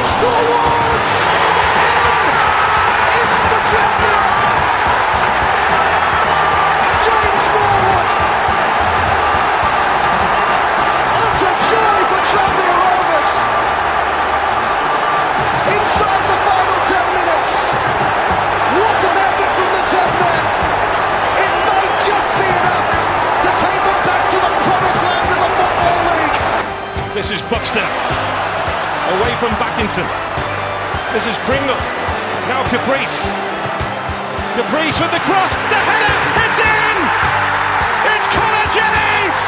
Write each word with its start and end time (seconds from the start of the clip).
There's 0.00 0.12
the 0.12 0.16
cross 0.16 0.48
forwards. 0.48 1.12
In, 1.76 2.00
in 3.20 3.28
for 3.52 3.60
Tranmere. 3.68 4.32
James 7.04 7.44
Norwood. 7.52 8.10
It's 11.20 11.42
a 11.44 11.52
joy 11.68 11.98
for 12.08 12.20
Tranmere 12.32 12.76
Rovers. 12.80 13.30
Inside 15.68 16.22
the 16.32 16.38
final 16.48 16.80
10 16.80 17.04
minutes. 17.20 17.52
What 18.80 18.98
an 19.04 19.16
effort 19.20 19.52
from 19.52 19.68
the 19.68 19.84
10 19.84 20.16
men. 20.16 20.42
It 21.44 21.52
might 21.68 21.94
just 22.08 22.30
be 22.40 22.48
enough 22.48 22.88
to 23.44 23.50
take 23.52 23.82
them 23.84 24.00
back 24.08 24.24
to 24.32 24.38
the 24.48 24.52
promised 24.64 25.02
land 25.04 25.28
of 25.28 25.38
the 25.44 25.50
Football 25.60 26.00
League. 26.08 26.40
This 27.12 27.28
is 27.36 27.40
Buxton. 27.52 28.19
Away 29.10 29.34
from 29.42 29.50
Backinson. 29.58 30.06
This 31.10 31.26
is 31.26 31.34
Pringle. 31.42 31.74
Now 32.46 32.62
Caprice. 32.70 33.18
Caprice 34.54 34.98
with 35.02 35.10
the 35.10 35.18
cross. 35.26 35.50
The 35.50 35.80
header. 35.82 36.14
It's 36.46 36.60
in. 36.62 36.96
It's 38.06 38.26
Connor 38.30 38.66
Jennings. 38.70 39.38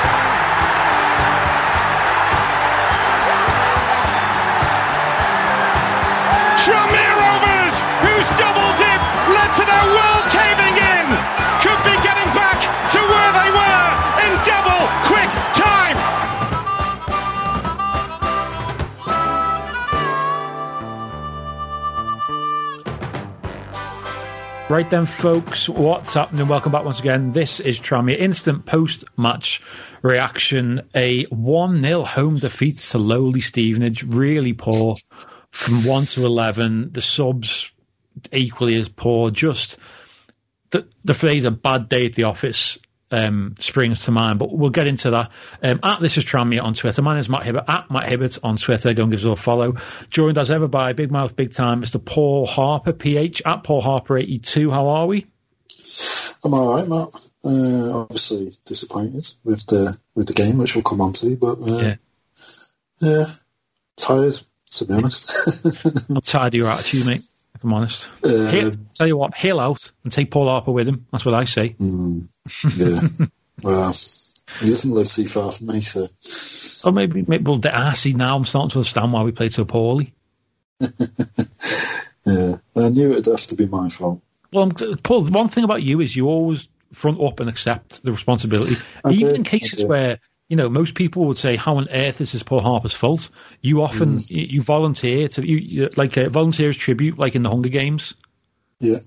Tranmere 6.67 7.15
Rovers, 7.23 7.77
whose 8.03 8.29
double 8.43 8.71
dip 8.83 9.01
led 9.31 9.51
to 9.55 9.63
their 9.63 9.87
world 9.95 10.27
caving 10.35 10.52
Right 24.73 24.89
then, 24.89 25.05
folks, 25.05 25.69
what's 25.69 26.15
happening? 26.15 26.49
Welcome 26.49 26.73
back 26.73 26.83
once 26.83 26.99
again. 26.99 27.33
This 27.33 27.61
is 27.61 27.79
Tranmere 27.79 28.19
Instant 28.19 28.65
Post 28.65 29.05
Match 29.19 29.61
Reaction. 30.01 30.89
A 30.95 31.25
1 31.25 31.83
0 31.83 32.03
home 32.05 32.39
defeat 32.39 32.79
to 32.79 32.97
lowly 32.97 33.43
Stevenage. 33.43 34.03
Really 34.03 34.55
poor 34.55 34.97
from 35.51 35.85
1 35.85 36.07
to 36.07 36.25
11. 36.25 36.93
The 36.93 37.03
subs 37.03 37.71
equally 38.33 38.77
as 38.77 38.89
poor. 38.89 39.31
Just 39.31 39.77
the, 40.71 40.89
the 41.05 41.13
phrase 41.13 41.45
a 41.45 41.51
bad 41.51 41.91
day 41.91 42.07
at 42.07 42.15
the 42.15 42.25
office 42.25 42.79
um, 43.13 43.55
springs 43.61 44.05
to 44.07 44.11
mind, 44.11 44.39
but 44.39 44.53
we'll 44.53 44.71
get 44.71 44.89
into 44.89 45.11
that. 45.11 45.31
Um, 45.63 45.81
at 45.83 46.01
This 46.01 46.17
is 46.19 46.25
Tranmere 46.25 46.63
on 46.63 46.75
Twitter. 46.75 47.03
My 47.03 47.13
name 47.15 47.21
is 47.21 47.29
Matt 47.29 47.45
Hibbert, 47.45 47.65
at 47.69 47.91
Matt 47.91 48.07
Hibbert 48.09 48.39
on 48.43 48.57
Twitter. 48.57 48.93
Go 48.95 49.03
and 49.05 49.13
give 49.13 49.21
us 49.21 49.27
a 49.27 49.37
follow. 49.37 49.77
Joined 50.11 50.39
as 50.39 50.51
ever 50.51 50.67
by 50.69 50.93
Big 50.93 51.11
Mouth 51.13 51.37
Big 51.37 51.53
Time, 51.53 51.83
Mr. 51.83 52.05
Paul 52.05 52.47
Harper, 52.47 52.93
PH, 52.93 53.43
at 53.47 53.63
Paul 53.65 53.83
Harper82. 53.83 54.73
How 54.73 54.89
are 54.89 55.07
we? 55.07 55.27
I'm 56.45 56.55
all 56.55 56.75
right, 56.75 56.89
Matt. 56.89 57.09
Uh, 57.45 58.01
obviously 58.03 58.53
disappointed 58.65 59.31
with 59.45 59.67
the 59.67 59.97
with 60.15 60.29
the 60.29 60.33
game, 60.33 60.59
which 60.59 60.75
we'll 60.77 60.83
come 60.83 61.01
on 61.01 61.13
to, 61.13 61.37
but 61.37 61.59
uh, 61.61 61.79
Yeah. 61.81 61.95
yeah. 63.01 63.25
tired 63.97 64.35
to 64.73 64.85
be 64.85 64.95
honest. 64.95 65.31
I'm 66.09 66.21
tired 66.21 66.55
of 66.55 66.59
your 66.59 66.69
attitude, 66.71 67.05
mate, 67.07 67.21
if 67.55 67.63
I'm 67.65 67.75
honest. 67.75 68.09
uh, 68.25 68.29
Hail, 68.47 68.71
tell 68.95 69.07
you 69.07 69.17
what, 69.17 69.35
hail 69.35 69.61
out 69.61 69.91
and 70.05 70.13
take 70.13 70.31
Paul 70.31 70.49
Harper 70.49 70.71
with 70.73 70.89
him. 70.89 71.05
That's 71.13 71.25
what 71.27 71.35
I 71.35 71.45
say. 71.45 71.71
mm, 71.81 72.29
yeah, 72.77 73.01
well, 73.63 73.93
he 74.61 74.67
doesn't 74.67 74.91
live 74.91 75.09
too 75.09 75.27
far 75.29 75.53
from 75.53 75.69
me, 75.69 75.81
so 75.81 76.07
Or 76.89 76.93
maybe, 76.93 77.25
maybe 77.27 77.45
we'll 77.45 77.61
I 77.65 77.95
see 77.95 78.13
now. 78.13 78.37
I'm 78.37 78.45
starting 78.45 78.71
to 78.71 78.79
understand 78.79 79.13
why 79.13 79.23
we 79.23 79.33
played 79.33 79.53
so 79.53 79.65
poorly. 79.65 80.15
yeah. 80.81 82.57
I 82.77 82.89
knew 82.89 83.11
it'd 83.13 83.27
have 83.27 83.47
to 83.49 83.55
be 83.55 83.67
my 83.67 83.89
fault. 83.89 84.21
Well, 84.53 84.65
I'm, 84.65 84.97
Paul, 84.99 85.25
one 85.27 85.49
thing 85.49 85.65
about 85.65 85.83
you 85.83 86.01
is 86.01 86.15
you 86.15 86.27
always 86.27 86.69
front 86.93 87.21
up 87.23 87.41
and 87.41 87.49
accept 87.49 88.03
the 88.03 88.13
responsibility, 88.13 88.77
I 89.05 89.13
even 89.13 89.29
do, 89.29 89.35
in 89.35 89.45
cases 89.45 89.85
where 89.85 90.19
you 90.49 90.57
know 90.57 90.69
most 90.69 90.95
people 90.95 91.25
would 91.27 91.39
say, 91.39 91.57
"How 91.57 91.77
on 91.77 91.89
earth 91.89 92.21
is 92.21 92.33
this 92.33 92.43
Paul 92.43 92.61
Harper's 92.61 92.93
fault?" 92.93 93.31
You 93.63 93.81
often 93.83 94.19
Mm. 94.19 94.31
you, 94.31 94.47
you 94.51 94.63
volunteer 94.63 95.29
to 95.29 95.47
you, 95.49 95.57
you 95.57 95.89
like 95.97 96.17
a 96.19 96.29
volunteers 96.29 96.77
tribute, 96.77 97.19
like 97.19 97.35
in 97.35 97.43
the 97.43 97.49
Hunger 97.49 97.71
Games. 97.71 98.13
Yeah, 98.79 98.99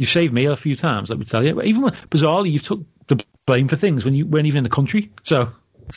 You 0.00 0.06
saved 0.06 0.32
me 0.32 0.46
a 0.46 0.56
few 0.56 0.76
times, 0.76 1.10
let 1.10 1.18
me 1.18 1.26
tell 1.26 1.44
you. 1.44 1.54
But 1.54 1.66
even 1.66 1.82
when, 1.82 1.92
bizarrely, 2.08 2.50
you've 2.50 2.62
took 2.62 2.80
the 3.08 3.22
blame 3.44 3.68
for 3.68 3.76
things 3.76 4.02
when 4.02 4.14
you 4.14 4.24
weren't 4.24 4.46
even 4.46 4.56
in 4.56 4.64
the 4.64 4.70
country. 4.70 5.12
So, 5.24 5.50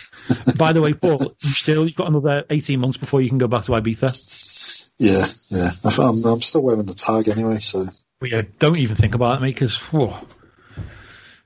by 0.57 0.73
the 0.73 0.81
way, 0.81 0.91
Paul, 0.93 1.21
you 1.21 1.49
still 1.49 1.85
you've 1.85 1.95
got 1.95 2.09
another 2.09 2.43
eighteen 2.49 2.81
months 2.81 2.97
before 2.97 3.21
you 3.21 3.29
can 3.29 3.37
go 3.37 3.47
back 3.47 3.63
to 3.63 3.71
Ibiza. 3.71 4.91
yeah, 4.97 5.25
yeah. 5.47 5.69
I'm, 6.05 6.21
I'm 6.25 6.41
still 6.41 6.63
wearing 6.63 6.85
the 6.85 6.93
tag 6.93 7.29
anyway, 7.29 7.59
so 7.59 7.85
yeah, 8.21 8.41
don't 8.59 8.75
even 8.75 8.97
think 8.97 9.15
about 9.15 9.37
it, 9.37 9.41
mate, 9.41 9.55
because 9.55 9.79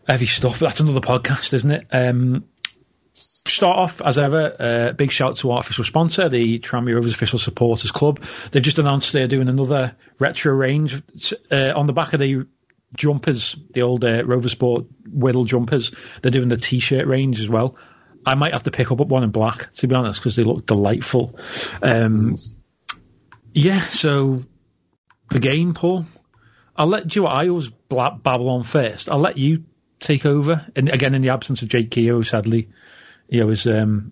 heavy 0.08 0.26
stuff. 0.26 0.60
But 0.60 0.70
that's 0.70 0.80
another 0.80 1.00
podcast, 1.00 1.54
isn't 1.54 1.70
it? 1.70 1.86
Um, 1.92 2.46
start 3.50 3.78
off 3.78 4.02
as 4.02 4.18
ever. 4.18 4.56
Uh, 4.60 4.94
big 4.94 5.12
shout 5.12 5.38
to 5.38 5.52
our 5.52 5.60
official 5.60 5.84
sponsor, 5.84 6.30
the 6.30 6.60
Tranmere 6.60 6.96
Rovers 6.96 7.14
Official 7.14 7.40
Supporters 7.40 7.92
Club. 7.92 8.24
They've 8.52 8.64
just 8.64 8.80
announced 8.80 9.14
they're 9.14 9.28
doing 9.28 9.50
another 9.50 9.96
retro 10.20 10.54
range 10.54 11.02
uh, 11.52 11.72
on 11.76 11.88
the 11.88 11.94
back 11.94 12.14
of 12.14 12.20
the 12.20 12.46
jumpers, 12.96 13.56
the 13.74 13.82
old 13.82 14.04
uh, 14.04 14.26
Rover 14.26 14.50
Sport 14.50 14.86
Whittle 15.08 15.46
jumpers. 15.46 15.92
They're 16.22 16.32
doing 16.32 16.50
the 16.50 16.58
T-shirt 16.58 17.08
range 17.08 17.40
as 17.40 17.50
well. 17.50 17.76
I 18.26 18.36
might 18.36 18.54
have 18.54 18.64
to 18.64 18.72
pick 18.72 18.92
up 18.92 19.00
one 19.00 19.24
in 19.24 19.32
black, 19.32 19.72
to 19.74 19.88
be 19.88 19.96
honest, 19.96 20.20
because 20.20 20.36
they 20.36 20.44
look 20.44 20.66
delightful. 20.66 21.40
Um, 21.82 22.36
yeah, 23.54 23.88
so 23.88 24.44
again, 25.32 25.74
Paul, 25.74 26.06
I'll 26.76 26.88
let 26.88 27.16
you. 27.16 27.26
I 27.26 27.48
always 27.48 27.70
babble 27.90 28.50
on 28.50 28.64
first. 28.64 29.10
I'll 29.10 29.20
let 29.20 29.38
you 29.38 29.64
take 30.00 30.26
over. 30.26 30.66
And 30.76 30.90
again, 30.90 31.16
in 31.16 31.22
the 31.22 31.30
absence 31.30 31.62
of 31.62 31.70
Jake 31.70 31.90
Keogh, 31.90 32.24
sadly, 32.24 32.70
he 33.30 33.42
was 33.44 33.66
um, 33.68 34.12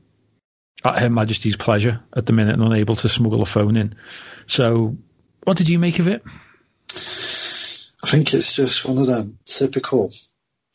at 0.83 0.99
Her 0.99 1.09
Majesty's 1.09 1.55
pleasure 1.55 2.01
at 2.15 2.25
the 2.25 2.33
minute 2.33 2.53
and 2.53 2.63
unable 2.63 2.95
to 2.97 3.09
smuggle 3.09 3.41
a 3.41 3.45
phone 3.45 3.75
in. 3.77 3.95
So, 4.47 4.95
what 5.43 5.57
did 5.57 5.69
you 5.69 5.79
make 5.79 5.99
of 5.99 6.07
it? 6.07 6.23
I 8.03 8.07
think 8.07 8.33
it's 8.33 8.55
just 8.55 8.85
one 8.85 8.97
of 8.97 9.07
them 9.07 9.39
typical 9.45 10.11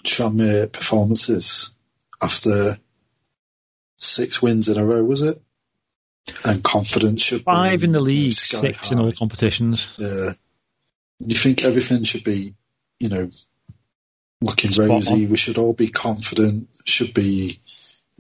Tranmere 0.05 0.71
performances 0.73 1.75
after 2.23 2.79
six 3.97 4.41
wins 4.43 4.69
in 4.69 4.79
a 4.79 4.85
row, 4.85 5.05
was 5.05 5.23
it? 5.23 5.41
And 6.45 6.63
confidence 6.63 7.23
should 7.23 7.43
Five 7.43 7.83
in 7.83 7.93
the 7.93 8.01
league, 8.01 8.33
six 8.33 8.91
in 8.91 8.99
high. 8.99 9.05
all 9.05 9.13
competitions. 9.13 9.89
Yeah. 9.99 10.33
You 11.19 11.35
think 11.37 11.65
everything 11.65 12.05
should 12.05 12.25
be, 12.25 12.55
you 12.99 13.09
know, 13.09 13.29
looking 14.41 14.73
Spot 14.73 14.89
rosy. 14.89 15.25
on. 15.25 15.31
We 15.31 15.37
should 15.37 15.59
all 15.59 15.75
be 15.75 15.89
confident. 15.89 16.69
Should 16.85 17.13
be 17.15 17.59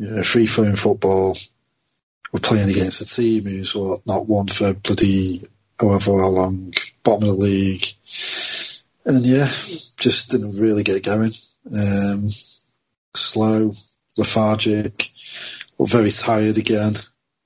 know, 0.08 0.22
free 0.22 0.46
flowing 0.46 0.76
football. 0.76 1.36
We're 2.32 2.40
playing 2.40 2.70
against 2.70 3.00
a 3.00 3.06
team 3.06 3.44
who's 3.44 3.74
what, 3.74 4.06
not 4.06 4.26
won 4.26 4.46
for 4.48 4.72
bloody 4.74 5.42
however 5.80 6.12
long, 6.12 6.74
bottom 7.02 7.28
of 7.28 7.36
the 7.36 7.44
league. 7.44 7.84
And 9.04 9.26
yeah, 9.26 9.48
just 9.96 10.30
didn't 10.30 10.60
really 10.60 10.82
get 10.82 11.04
going. 11.04 11.32
Um, 11.74 12.30
slow, 13.14 13.72
lethargic, 14.16 15.10
or 15.78 15.86
very 15.86 16.10
tired 16.10 16.58
again. 16.58 16.96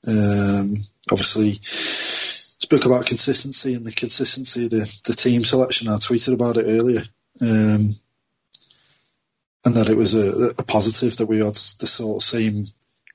Um, 0.07 0.83
obviously, 1.11 1.55
spoke 1.63 2.85
about 2.85 3.07
consistency 3.07 3.75
and 3.75 3.85
the 3.85 3.93
consistency 3.93 4.65
of 4.65 4.71
the, 4.71 4.99
the 5.05 5.13
team 5.13 5.45
selection. 5.45 5.89
I 5.89 5.95
tweeted 5.95 6.35
about 6.35 6.57
it 6.57 6.67
earlier. 6.67 7.05
Um, 7.41 7.97
and 9.65 9.75
that 9.77 9.89
it 9.89 9.97
was 9.97 10.15
a, 10.15 10.51
a 10.59 10.63
positive 10.63 11.17
that 11.17 11.27
we 11.27 11.39
had 11.39 11.55
the 11.55 11.87
sort 11.87 12.23
of 12.23 12.27
same 12.27 12.67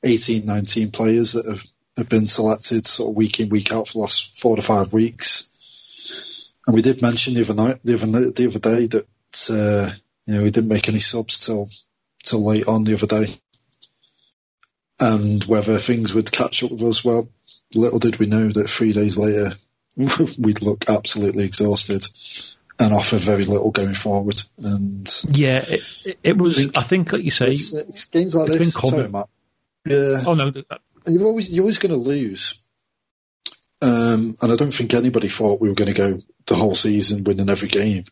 18, 0.04 0.46
19 0.46 0.92
players 0.92 1.34
that 1.34 1.46
have, 1.46 1.66
have 1.98 2.10
been 2.10 2.25
selected 2.25 2.86
sort 2.86 3.12
of 3.12 3.16
week 3.16 3.40
in, 3.40 3.50
week 3.50 3.72
out 3.72 3.88
for 3.88 3.94
the 3.94 4.00
last 4.00 4.40
four 4.40 4.56
to 4.56 4.62
five 4.62 4.94
weeks. 4.94 6.54
And 6.66 6.75
we 6.75 6.81
did 6.81 7.01
mention 7.01 7.34
the 7.34 7.42
other 7.42 7.54
night, 7.54 7.80
the 7.84 7.96
other, 7.96 8.31
the 8.31 8.48
other 8.48 8.60
day 8.60 8.88
that, 8.88 9.06
uh, 9.50 9.96
you 10.25 10.36
know, 10.36 10.44
we 10.44 10.51
didn't 10.51 10.69
make 10.69 10.88
any 10.88 11.00
subs 11.00 11.46
till, 11.46 11.69
till 12.24 12.46
late 12.46 12.68
on 12.68 12.84
the 12.84 12.94
other 12.94 13.07
day. 13.07 13.28
And 15.00 15.44
whether 15.46 15.78
things 15.78 16.13
would 16.13 16.31
catch 16.31 16.63
up 16.63 16.72
with 16.72 16.84
us, 16.84 17.06
well, 17.06 17.30
little 17.75 18.00
did 18.00 18.18
we 18.18 18.25
know 18.25 18.50
that 18.50 18.69
three 18.69 18.92
days 18.92 19.18
later 19.18 19.54
we'd 19.96 20.62
look 20.62 20.90
absolutely 20.90 21.46
exhausted 21.46 22.06
and 22.80 22.94
offer 22.94 23.18
very 23.18 23.44
little 23.44 23.72
going 23.72 23.94
forward. 23.94 24.42
And 24.58 25.24
Yeah, 25.30 25.64
it, 25.68 26.18
it, 26.24 26.38
was. 26.38 26.60
I 26.76 26.81
think, 26.81 27.12
like 27.12 27.24
you 27.24 27.31
say, 27.31 27.52
it's, 27.52 27.74
it's 27.74 28.06
games 28.06 28.36
like 28.36 28.50
it's 28.50 28.58
this. 28.58 28.74
Sorry, 28.74 29.10
Matt. 29.10 29.28
Yeah, 29.86 30.24
oh 30.26 30.34
no, 30.34 30.52
and 31.06 31.20
you're 31.20 31.26
always 31.26 31.54
you're 31.54 31.64
always 31.64 31.78
going 31.78 31.92
to 31.92 31.98
lose. 31.98 32.56
Um, 33.81 34.36
and 34.42 34.52
I 34.52 34.56
don't 34.56 34.74
think 34.74 34.94
anybody 34.94 35.30
thought 35.30 35.62
we 35.62 35.70
were 35.70 35.76
going 35.76 35.94
to 35.94 35.98
go 35.98 36.20
the 36.48 36.56
whole 36.56 36.76
season, 36.76 37.24
winning 37.24 37.50
every 37.50 37.70
game. 37.70 38.04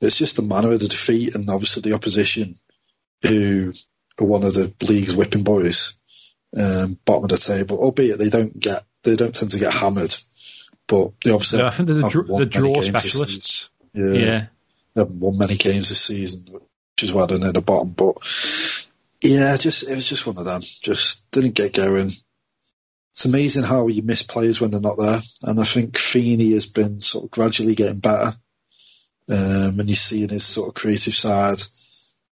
It's 0.00 0.18
just 0.18 0.36
the 0.36 0.42
manner 0.42 0.72
of 0.72 0.80
the 0.80 0.88
defeat, 0.88 1.34
and 1.34 1.48
obviously 1.50 1.82
the 1.82 1.94
opposition, 1.94 2.56
who 3.22 3.72
are 4.20 4.26
one 4.26 4.42
of 4.44 4.54
the 4.54 4.72
league's 4.82 5.14
whipping 5.14 5.44
boys, 5.44 5.94
um, 6.56 6.98
bottom 7.04 7.24
of 7.24 7.30
the 7.30 7.36
table. 7.36 7.78
Albeit 7.78 8.18
they 8.18 8.28
don't 8.28 8.58
get, 8.58 8.84
they 9.02 9.16
don't 9.16 9.34
tend 9.34 9.52
to 9.52 9.58
get 9.58 9.72
hammered, 9.72 10.16
but 10.86 11.12
they 11.20 11.30
obviously. 11.30 11.60
Yeah, 11.60 11.66
I 11.66 11.70
think 11.70 11.86
they're 11.88 11.96
the, 12.02 12.08
dr- 12.08 12.38
the 12.38 12.46
draw 12.46 12.82
specialists. 12.82 13.70
Yeah. 13.92 14.12
Yeah, 14.12 14.46
they 14.94 15.00
haven't 15.02 15.20
won 15.20 15.38
many 15.38 15.56
games 15.56 15.88
this 15.88 16.00
season, 16.00 16.44
which 16.52 17.02
is 17.02 17.12
why 17.12 17.26
they're 17.26 17.38
near 17.38 17.52
the 17.52 17.60
bottom. 17.60 17.90
But 17.90 18.16
yeah, 19.20 19.56
just 19.56 19.88
it 19.88 19.94
was 19.94 20.08
just 20.08 20.26
one 20.26 20.38
of 20.38 20.44
them. 20.44 20.60
Just 20.62 21.30
didn't 21.30 21.54
get 21.54 21.74
going. 21.74 22.12
It's 23.12 23.24
amazing 23.24 23.64
how 23.64 23.88
you 23.88 24.02
miss 24.02 24.22
players 24.22 24.60
when 24.60 24.70
they're 24.70 24.80
not 24.80 24.98
there, 24.98 25.20
and 25.42 25.60
I 25.60 25.64
think 25.64 25.98
Feeney 25.98 26.52
has 26.52 26.66
been 26.66 27.00
sort 27.00 27.24
of 27.24 27.30
gradually 27.30 27.74
getting 27.74 27.98
better. 27.98 28.36
Um, 29.30 29.80
and 29.80 29.88
you're 29.88 29.96
seeing 29.96 30.30
his 30.30 30.44
sort 30.44 30.68
of 30.68 30.74
creative 30.74 31.14
side. 31.14 31.60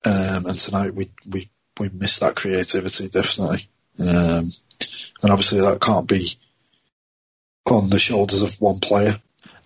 Um, 0.04 0.46
and 0.46 0.58
tonight 0.58 0.94
we 0.94 1.10
we 1.28 1.50
we 1.78 1.88
missed 1.90 2.20
that 2.20 2.36
creativity 2.36 3.08
definitely. 3.08 3.68
Um, 3.98 4.50
and 5.22 5.30
obviously 5.30 5.60
that 5.60 5.80
can't 5.80 6.08
be 6.08 6.30
on 7.66 7.90
the 7.90 7.98
shoulders 7.98 8.42
of 8.42 8.60
one 8.60 8.80
player. 8.80 9.16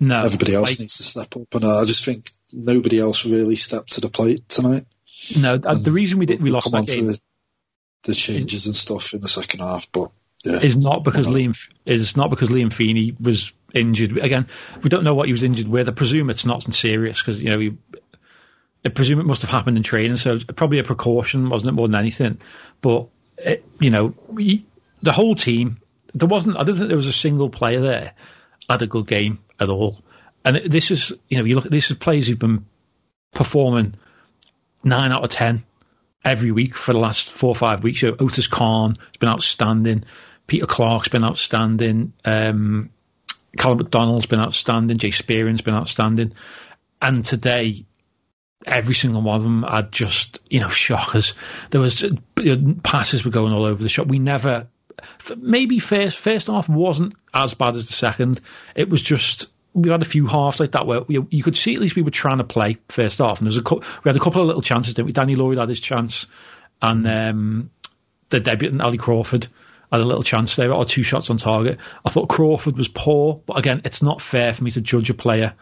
No, 0.00 0.24
Everybody 0.24 0.54
else 0.54 0.70
like- 0.70 0.80
needs 0.80 0.96
to 0.98 1.02
step 1.02 1.36
up, 1.36 1.54
and 1.54 1.64
I 1.64 1.84
just 1.84 2.04
think 2.04 2.30
nobody 2.52 2.98
else 2.98 3.24
really 3.24 3.56
stepped 3.56 3.92
to 3.94 4.00
the 4.00 4.08
plate 4.08 4.48
tonight. 4.48 4.84
no. 5.40 5.54
uh, 5.54 5.74
The 5.74 5.92
reason 5.92 6.18
we 6.18 6.26
did 6.26 6.42
we 6.42 6.50
lost 6.50 6.70
that 6.72 6.86
game 6.86 7.06
the, 7.06 7.18
the 8.04 8.14
changes 8.14 8.66
and 8.66 8.74
stuff 8.74 9.14
in 9.14 9.20
the 9.20 9.28
second 9.28 9.60
half, 9.60 9.90
but 9.92 10.10
yeah, 10.44 10.60
is 10.60 10.76
not 10.76 11.04
because 11.04 11.26
Liam 11.26 11.56
is 11.86 12.16
not 12.16 12.28
because 12.30 12.50
Liam 12.50 12.72
Feeney 12.72 13.16
was 13.20 13.52
injured. 13.72 14.18
Again, 14.18 14.46
we 14.82 14.90
don't 14.90 15.04
know 15.04 15.14
what 15.14 15.26
he 15.26 15.32
was 15.32 15.42
injured 15.42 15.68
with. 15.68 15.88
I 15.88 15.92
presume 15.92 16.28
it's 16.28 16.44
not 16.44 16.62
serious 16.74 17.20
because 17.20 17.40
you 17.40 17.48
know 17.50 17.58
he. 17.58 17.72
I 18.84 18.90
presume 18.90 19.18
it 19.20 19.24
must 19.26 19.40
have 19.40 19.50
happened 19.50 19.78
in 19.78 19.82
training, 19.82 20.16
so 20.18 20.34
it's 20.34 20.44
probably 20.44 20.78
a 20.78 20.84
precaution, 20.84 21.48
wasn't 21.48 21.70
it, 21.70 21.72
more 21.72 21.88
than 21.88 21.94
anything? 21.94 22.38
But 22.82 23.06
it, 23.38 23.64
you 23.80 23.88
know, 23.88 24.14
we, 24.28 24.66
the 25.02 25.12
whole 25.12 25.34
team. 25.34 25.78
There 26.12 26.28
wasn't. 26.28 26.58
I 26.58 26.62
don't 26.64 26.76
think 26.76 26.88
there 26.88 26.96
was 26.96 27.06
a 27.06 27.12
single 27.12 27.48
player 27.48 27.80
there 27.80 28.12
had 28.68 28.82
a 28.82 28.86
good 28.86 29.06
game 29.06 29.38
at 29.60 29.68
all. 29.68 30.02
And 30.44 30.60
this 30.70 30.90
is, 30.90 31.12
you 31.28 31.38
know, 31.38 31.44
you 31.44 31.54
look 31.54 31.64
at 31.64 31.70
this 31.70 31.90
is 31.90 31.96
players 31.96 32.26
who've 32.26 32.38
been 32.38 32.66
performing 33.32 33.94
nine 34.82 35.12
out 35.12 35.24
of 35.24 35.30
ten 35.30 35.64
every 36.24 36.50
week 36.50 36.74
for 36.74 36.92
the 36.92 36.98
last 36.98 37.28
four 37.28 37.50
or 37.50 37.54
five 37.54 37.82
weeks. 37.82 38.02
You 38.02 38.10
know, 38.10 38.16
Otis 38.20 38.46
Khan 38.46 38.96
has 38.96 39.16
been 39.18 39.28
outstanding. 39.28 40.04
Peter 40.46 40.66
Clarke's 40.66 41.08
been 41.08 41.24
outstanding. 41.24 42.12
Um, 42.24 42.90
Calum 43.56 43.78
MacDonald's 43.78 44.26
been 44.26 44.40
outstanding. 44.40 44.98
Jay 44.98 45.10
Spearing's 45.10 45.62
been 45.62 45.74
outstanding. 45.74 46.32
And 47.00 47.24
today, 47.24 47.84
every 48.66 48.94
single 48.94 49.22
one 49.22 49.36
of 49.36 49.42
them 49.42 49.62
had 49.62 49.92
just, 49.92 50.40
you 50.50 50.60
know, 50.60 50.68
shockers. 50.70 51.34
There 51.70 51.80
was 51.80 52.04
uh, 52.04 52.10
passes 52.82 53.24
were 53.24 53.30
going 53.30 53.52
all 53.52 53.64
over 53.64 53.82
the 53.82 53.88
shop. 53.88 54.06
We 54.06 54.18
never, 54.18 54.68
maybe 55.36 55.78
first 55.78 56.18
first 56.18 56.46
half 56.46 56.68
wasn't 56.68 57.14
as 57.32 57.54
bad 57.54 57.76
as 57.76 57.86
the 57.86 57.92
second. 57.92 58.40
It 58.74 58.88
was 58.88 59.02
just 59.02 59.48
we 59.74 59.90
had 59.90 60.02
a 60.02 60.06
few 60.06 60.26
halves 60.26 60.60
like 60.60 60.72
that 60.72 60.86
where 60.86 61.02
we, 61.02 61.18
you 61.30 61.42
could 61.42 61.56
see 61.56 61.74
at 61.74 61.80
least 61.80 61.96
we 61.96 62.02
were 62.02 62.10
trying 62.10 62.38
to 62.38 62.44
play 62.44 62.78
first 62.88 63.18
half, 63.18 63.38
and 63.38 63.46
there 63.46 63.50
was 63.50 63.58
a 63.58 63.62
cou- 63.62 63.80
we 64.04 64.08
had 64.08 64.16
a 64.16 64.20
couple 64.20 64.40
of 64.40 64.46
little 64.46 64.62
chances. 64.62 64.94
Didn't 64.94 65.06
we? 65.06 65.12
Danny 65.12 65.36
Lloyd 65.36 65.58
had 65.58 65.68
his 65.68 65.80
chance, 65.80 66.26
and 66.80 67.06
um, 67.06 67.70
the 68.30 68.40
debutant 68.40 68.82
Ali 68.82 68.98
Crawford 68.98 69.48
had 69.90 70.00
a 70.00 70.04
little 70.04 70.22
chance 70.22 70.56
there, 70.56 70.72
or 70.72 70.84
two 70.84 71.02
shots 71.02 71.30
on 71.30 71.36
target. 71.36 71.78
I 72.04 72.10
thought 72.10 72.28
Crawford 72.28 72.76
was 72.76 72.88
poor, 72.88 73.40
but 73.46 73.58
again, 73.58 73.82
it's 73.84 74.02
not 74.02 74.22
fair 74.22 74.54
for 74.54 74.64
me 74.64 74.70
to 74.72 74.80
judge 74.80 75.10
a 75.10 75.14
player, 75.14 75.54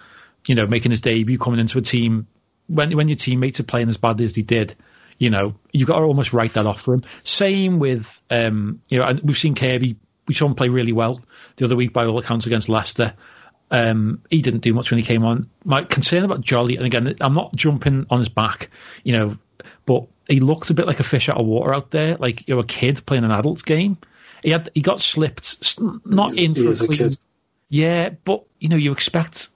you 0.47 0.55
know, 0.55 0.67
making 0.67 0.91
his 0.91 1.01
debut 1.01 1.39
coming 1.39 1.61
into 1.61 1.79
a 1.79 1.83
team 1.83 2.27
when 2.67 2.95
when 2.97 3.09
your 3.09 3.17
teammates 3.17 3.61
are 3.61 3.65
playing 3.65 3.89
as 3.89 3.97
badly 3.97 4.25
as 4.25 4.35
they 4.35 4.43
did. 4.43 4.75
You 5.23 5.31
know, 5.31 5.55
you've 5.71 5.87
got 5.87 6.01
to 6.01 6.05
almost 6.05 6.33
write 6.33 6.55
that 6.55 6.67
off 6.67 6.81
for 6.81 6.95
him. 6.95 7.05
Same 7.23 7.79
with, 7.79 8.21
um, 8.29 8.83
you 8.89 8.99
know, 8.99 9.05
and 9.05 9.21
we've 9.21 9.39
seen 9.39 9.55
Kirby. 9.55 9.95
We 10.27 10.35
saw 10.35 10.47
him 10.47 10.57
play 10.57 10.69
really 10.69 10.91
well 10.91 11.21
the 11.55 11.65
other 11.65 11.77
week 11.77 11.93
by 11.93 12.07
all 12.07 12.19
accounts 12.19 12.47
against 12.47 12.69
Leicester. 12.69 13.15
Um, 13.71 14.23
he 14.31 14.43
didn't 14.43 14.63
do 14.63 14.75
much 14.75 14.91
when 14.91 14.99
he 14.99 15.07
came 15.07 15.25
on. 15.25 15.49
My 15.65 15.85
concern 15.85 16.25
about 16.25 16.41
Jolly, 16.41 16.77
and 16.77 16.85
again, 16.85 17.15
I'm 17.21 17.35
not 17.35 17.55
jumping 17.55 18.05
on 18.11 18.19
his 18.19 18.29
back, 18.29 18.69
you 19.05 19.13
know, 19.13 19.37
but 19.87 20.09
he 20.27 20.41
looked 20.41 20.71
a 20.71 20.75
bit 20.75 20.89
like 20.89 20.99
a 20.99 21.05
fish 21.05 21.29
out 21.29 21.39
of 21.39 21.47
water 21.47 21.73
out 21.73 21.93
there, 21.93 22.17
like 22.17 22.49
you're 22.49 22.59
a 22.59 22.65
kid 22.65 23.07
playing 23.07 23.23
an 23.23 23.31
adult 23.31 23.65
game. 23.65 23.99
He 24.43 24.51
had 24.51 24.71
he 24.75 24.81
got 24.81 25.01
slipped, 25.01 25.79
not 26.05 26.37
in 26.37 26.57
for 26.57 26.63
a 26.63 26.75
clean- 26.89 27.11
yeah, 27.69 28.09
but 28.25 28.45
you 28.59 28.69
know, 28.69 28.77
you 28.77 28.91
expect 28.91 29.51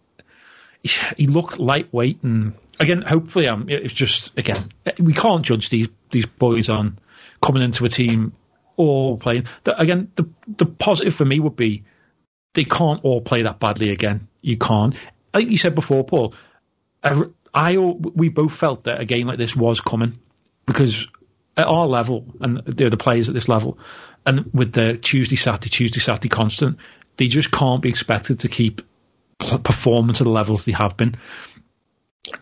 he 1.16 1.26
looked 1.26 1.58
lightweight, 1.58 2.22
and 2.22 2.52
again, 2.81 3.02
hopefully, 3.02 3.49
um, 3.49 3.67
it's 3.69 3.94
just 3.94 4.37
again 4.38 4.69
we 4.99 5.12
can't 5.12 5.44
judge 5.44 5.69
these 5.69 5.88
these 6.11 6.26
boys 6.26 6.69
on 6.69 6.99
coming 7.43 7.62
into 7.62 7.84
a 7.84 7.88
team 7.88 8.32
all 8.76 9.17
playing. 9.17 9.46
The, 9.64 9.78
again, 9.81 10.11
the 10.17 10.28
the 10.56 10.67
positive 10.67 11.14
for 11.14 11.25
me 11.25 11.40
would 11.40 11.56
be 11.56 11.84
they 12.55 12.64
can't 12.64 13.05
all 13.05 13.20
play 13.20 13.43
that 13.43 13.61
badly 13.61 13.90
again. 13.90 14.28
You 14.40 14.56
can't. 14.56 14.94
Like 15.34 15.49
you 15.49 15.58
said 15.58 15.75
before, 15.75 16.05
Paul. 16.05 16.34
I, 17.02 17.23
I 17.55 17.76
we 17.78 18.28
both 18.28 18.52
felt 18.52 18.84
that 18.84 19.00
a 19.00 19.05
game 19.05 19.26
like 19.26 19.38
this 19.38 19.56
was 19.56 19.81
coming 19.81 20.19
because 20.67 21.08
at 21.56 21.67
our 21.67 21.87
level 21.87 22.26
and 22.40 22.58
the, 22.67 22.90
the 22.90 22.96
players 22.96 23.29
at 23.29 23.34
this 23.34 23.49
level, 23.49 23.79
and 24.26 24.50
with 24.52 24.72
the 24.72 24.96
Tuesday, 24.99 25.37
Saturday, 25.37 25.70
Tuesday, 25.70 26.00
Saturday 26.00 26.29
constant, 26.29 26.79
they 27.17 27.29
just 27.29 27.50
can't 27.50 27.81
be 27.81 27.88
expected 27.88 28.40
to 28.40 28.49
keep 28.49 28.82
performing 29.38 30.14
to 30.14 30.25
the 30.25 30.31
levels 30.31 30.64
they 30.64 30.72
have 30.72 30.96
been. 30.96 31.17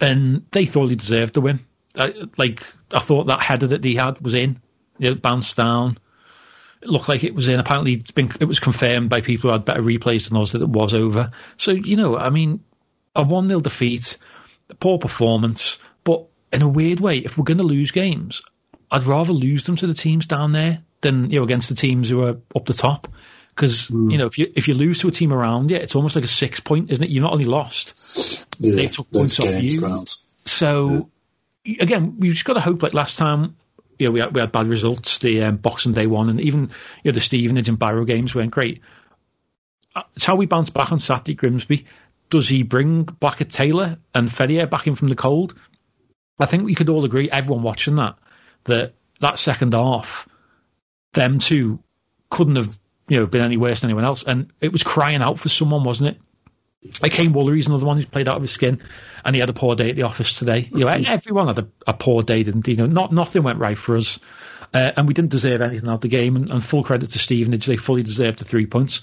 And 0.00 0.44
they 0.50 0.66
thought 0.66 0.88
they 0.88 0.94
deserved 0.94 1.34
the 1.34 1.40
win. 1.40 1.60
I, 1.96 2.12
like 2.36 2.66
I 2.92 3.00
thought 3.00 3.26
that 3.26 3.40
header 3.40 3.68
that 3.68 3.82
they 3.82 3.94
had 3.94 4.20
was 4.20 4.34
in. 4.34 4.60
It 4.98 5.22
bounced 5.22 5.56
down. 5.56 5.98
It 6.82 6.88
looked 6.88 7.08
like 7.08 7.24
it 7.24 7.34
was 7.34 7.48
in. 7.48 7.60
Apparently, 7.60 7.94
it's 7.94 8.10
been 8.10 8.30
it 8.40 8.46
was 8.46 8.60
confirmed 8.60 9.10
by 9.10 9.20
people 9.20 9.50
who 9.50 9.52
had 9.52 9.64
better 9.64 9.82
replays 9.82 10.28
than 10.28 10.38
us 10.38 10.52
that 10.52 10.62
it 10.62 10.68
was 10.68 10.94
over. 10.94 11.30
So 11.56 11.72
you 11.72 11.96
know, 11.96 12.16
I 12.16 12.30
mean, 12.30 12.62
a 13.14 13.22
one 13.22 13.48
0 13.48 13.60
defeat, 13.60 14.18
poor 14.80 14.98
performance, 14.98 15.78
but 16.04 16.26
in 16.52 16.62
a 16.62 16.68
weird 16.68 17.00
way, 17.00 17.18
if 17.18 17.36
we're 17.36 17.44
going 17.44 17.58
to 17.58 17.64
lose 17.64 17.90
games, 17.90 18.42
I'd 18.90 19.04
rather 19.04 19.32
lose 19.32 19.64
them 19.64 19.76
to 19.76 19.86
the 19.86 19.94
teams 19.94 20.26
down 20.26 20.52
there 20.52 20.82
than 21.00 21.30
you 21.30 21.38
know 21.38 21.44
against 21.44 21.68
the 21.68 21.74
teams 21.74 22.08
who 22.08 22.22
are 22.22 22.36
up 22.54 22.66
the 22.66 22.74
top. 22.74 23.08
Because 23.54 23.88
hmm. 23.88 24.10
you 24.10 24.18
know, 24.18 24.26
if 24.26 24.38
you 24.38 24.52
if 24.54 24.68
you 24.68 24.74
lose 24.74 24.98
to 25.00 25.08
a 25.08 25.12
team 25.12 25.32
around 25.32 25.70
you, 25.70 25.76
it's 25.76 25.94
almost 25.94 26.16
like 26.16 26.24
a 26.24 26.28
six 26.28 26.60
point, 26.60 26.90
isn't 26.90 27.04
it? 27.04 27.10
You're 27.10 27.22
not 27.22 27.32
only 27.32 27.44
lost, 27.44 28.43
Yeah, 28.58 28.76
they 28.76 28.86
took 28.86 29.10
points 29.10 29.38
off 29.40 29.62
you. 29.62 29.80
ground. 29.80 30.14
So 30.44 31.10
again, 31.66 32.16
we've 32.18 32.32
just 32.32 32.44
got 32.44 32.54
to 32.54 32.60
hope. 32.60 32.82
Like 32.82 32.94
last 32.94 33.16
time, 33.16 33.56
you 33.98 34.06
know, 34.06 34.12
we 34.12 34.20
had, 34.20 34.34
we 34.34 34.40
had 34.40 34.52
bad 34.52 34.68
results. 34.68 35.18
The 35.18 35.42
um, 35.42 35.56
Boxing 35.56 35.92
Day 35.92 36.06
one, 36.06 36.28
and 36.28 36.40
even 36.40 36.70
you 37.02 37.10
know 37.10 37.12
the 37.12 37.20
Stevenage 37.20 37.68
and 37.68 37.78
Barrow 37.78 38.04
games 38.04 38.34
weren't 38.34 38.50
great. 38.50 38.80
Uh, 39.94 40.02
It's 40.14 40.24
how 40.24 40.36
we 40.36 40.46
bounce 40.46 40.70
back 40.70 40.92
on 40.92 40.98
Saturday, 40.98 41.34
Grimsby. 41.34 41.86
Does 42.30 42.48
he 42.48 42.62
bring 42.62 43.04
Blackett 43.04 43.50
Taylor 43.50 43.98
and 44.14 44.32
Ferrier 44.32 44.66
back 44.66 44.86
in 44.86 44.96
from 44.96 45.08
the 45.08 45.14
cold? 45.14 45.54
I 46.38 46.46
think 46.46 46.64
we 46.64 46.74
could 46.74 46.88
all 46.88 47.04
agree, 47.04 47.30
everyone 47.30 47.62
watching 47.62 47.94
that, 47.96 48.16
that 48.64 48.94
that 49.20 49.38
second 49.38 49.72
half, 49.72 50.28
them 51.12 51.38
two 51.38 51.78
couldn't 52.30 52.56
have 52.56 52.76
you 53.08 53.20
know 53.20 53.26
been 53.26 53.42
any 53.42 53.56
worse 53.56 53.80
than 53.80 53.90
anyone 53.90 54.04
else, 54.04 54.24
and 54.24 54.52
it 54.60 54.72
was 54.72 54.82
crying 54.82 55.22
out 55.22 55.38
for 55.38 55.48
someone, 55.48 55.84
wasn't 55.84 56.10
it? 56.10 56.20
Like 57.00 57.12
Kaiyne 57.12 57.32
Woolery's 57.32 57.66
another 57.66 57.86
one 57.86 57.96
who's 57.96 58.04
played 58.04 58.28
out 58.28 58.36
of 58.36 58.42
his 58.42 58.50
skin, 58.50 58.82
and 59.24 59.34
he 59.34 59.40
had 59.40 59.48
a 59.48 59.54
poor 59.54 59.74
day 59.74 59.90
at 59.90 59.96
the 59.96 60.02
office 60.02 60.34
today. 60.34 60.68
You 60.72 60.84
know, 60.84 60.88
everyone 60.88 61.46
had 61.46 61.58
a, 61.58 61.68
a 61.86 61.94
poor 61.94 62.22
day, 62.22 62.42
didn't? 62.42 62.68
You 62.68 62.76
know, 62.76 62.86
not 62.86 63.12
nothing 63.12 63.42
went 63.42 63.58
right 63.58 63.78
for 63.78 63.96
us, 63.96 64.18
uh, 64.74 64.92
and 64.96 65.08
we 65.08 65.14
didn't 65.14 65.30
deserve 65.30 65.62
anything 65.62 65.88
out 65.88 65.96
of 65.96 66.00
the 66.02 66.08
game. 66.08 66.36
And, 66.36 66.50
and 66.50 66.62
full 66.62 66.84
credit 66.84 67.10
to 67.10 67.18
Stevenage, 67.18 67.66
they 67.66 67.76
fully 67.76 68.02
deserved 68.02 68.38
the 68.38 68.44
three 68.44 68.66
points. 68.66 69.00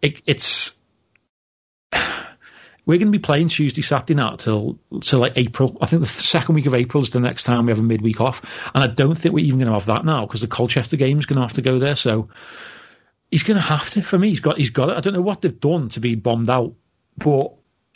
It, 0.00 0.22
it's 0.26 0.74
we're 2.86 2.98
going 2.98 3.12
to 3.12 3.18
be 3.18 3.18
playing 3.18 3.48
Tuesday, 3.48 3.82
Saturday 3.82 4.14
night 4.14 4.38
till 4.38 4.78
till 5.00 5.18
like 5.18 5.32
April. 5.36 5.76
I 5.80 5.86
think 5.86 6.02
the 6.02 6.08
second 6.08 6.54
week 6.54 6.66
of 6.66 6.74
April 6.74 7.02
is 7.02 7.10
the 7.10 7.20
next 7.20 7.44
time 7.44 7.66
we 7.66 7.72
have 7.72 7.80
a 7.80 7.82
midweek 7.82 8.20
off, 8.20 8.42
and 8.74 8.84
I 8.84 8.86
don't 8.86 9.16
think 9.16 9.34
we're 9.34 9.44
even 9.44 9.58
going 9.58 9.72
to 9.72 9.74
have 9.74 9.86
that 9.86 10.04
now 10.04 10.24
because 10.24 10.40
the 10.40 10.46
Colchester 10.46 10.96
game 10.96 11.18
is 11.18 11.26
going 11.26 11.36
to 11.36 11.42
have 11.42 11.54
to 11.54 11.62
go 11.62 11.80
there. 11.80 11.96
So 11.96 12.28
he's 13.30 13.42
going 13.42 13.56
to 13.56 13.62
have 13.62 13.90
to. 13.90 14.02
For 14.02 14.18
me, 14.18 14.28
he's 14.28 14.40
got 14.40 14.58
he's 14.58 14.70
got 14.70 14.90
it. 14.90 14.96
I 14.96 15.00
don't 15.00 15.14
know 15.14 15.20
what 15.22 15.42
they've 15.42 15.60
done 15.60 15.88
to 15.90 16.00
be 16.00 16.14
bombed 16.14 16.50
out, 16.50 16.74
but 17.16 17.52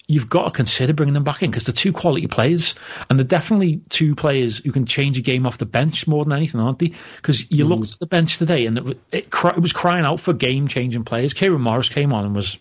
you've 0.09 0.29
got 0.29 0.47
to 0.47 0.51
consider 0.51 0.95
bringing 0.95 1.15
them 1.15 1.23
back 1.23 1.43
in 1.43 1.51
because 1.51 1.65
they're 1.65 1.75
two 1.75 1.93
quality 1.93 2.27
players, 2.27 2.75
and 3.09 3.19
they're 3.19 3.27
definitely 3.27 3.83
two 3.91 4.15
players 4.15 4.59
who 4.59 4.73
can 4.73 4.87
change 4.87 5.19
a 5.19 5.21
game 5.21 5.47
off 5.47 5.59
the 5.59 5.67
bench 5.67 6.07
more 6.09 6.25
than 6.25 6.33
anything, 6.33 6.61
aren't 6.61 6.79
they? 6.79 6.93
Because 7.17 7.49
you 7.51 7.65
looked 7.65 7.83
mm. 7.83 7.93
at 7.93 8.01
the 8.01 8.07
bench 8.07 8.39
today, 8.39 8.67
and 8.67 8.79
it, 8.79 8.87
it, 9.13 9.29
it 9.33 9.61
was 9.61 9.73
crying 9.73 10.05
out 10.05 10.19
for 10.19 10.33
game 10.33 10.67
changing 10.67 11.05
players. 11.05 11.35
Kieron 11.35 11.61
Morris 11.61 11.91
came 11.91 12.13
on 12.13 12.25
and 12.25 12.35
was, 12.35 12.59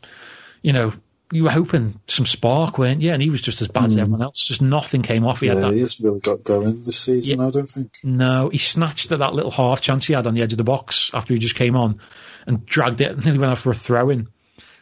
you 0.61 0.73
know. 0.73 0.93
You 1.29 1.43
were 1.43 1.51
hoping 1.51 1.99
some 2.07 2.25
spark, 2.25 2.77
weren't 2.77 3.01
you? 3.01 3.11
And 3.11 3.21
he 3.21 3.29
was 3.29 3.41
just 3.41 3.61
as 3.61 3.67
bad 3.67 3.87
as 3.87 3.97
mm. 3.97 3.99
everyone 3.99 4.21
else. 4.21 4.45
Just 4.45 4.61
nothing 4.61 5.01
came 5.01 5.25
off. 5.25 5.41
He 5.41 5.47
had 5.47 5.57
that 5.57 5.73
he 5.73 5.81
hasn't 5.81 6.05
really 6.05 6.21
got 6.21 6.41
going 6.41 6.83
this 6.83 6.99
season, 6.99 7.41
I 7.41 7.49
don't 7.49 7.69
think. 7.69 7.97
no, 8.01 8.47
he 8.47 8.57
snatched 8.57 9.11
at 9.11 9.19
that 9.19 9.33
little 9.33 9.51
half 9.51 9.81
chance 9.81 10.07
he 10.07 10.13
had 10.13 10.25
on 10.25 10.35
the 10.35 10.41
edge 10.41 10.53
of 10.53 10.57
the 10.57 10.63
box 10.63 11.11
after 11.13 11.33
he 11.33 11.39
just 11.41 11.55
came 11.55 11.75
on 11.75 11.99
and 12.45 12.65
dragged 12.65 13.01
it 13.01 13.11
and 13.11 13.25
nearly 13.25 13.39
went 13.39 13.51
out 13.51 13.57
for 13.57 13.71
a 13.71 13.75
throw 13.75 14.09
in. 14.09 14.29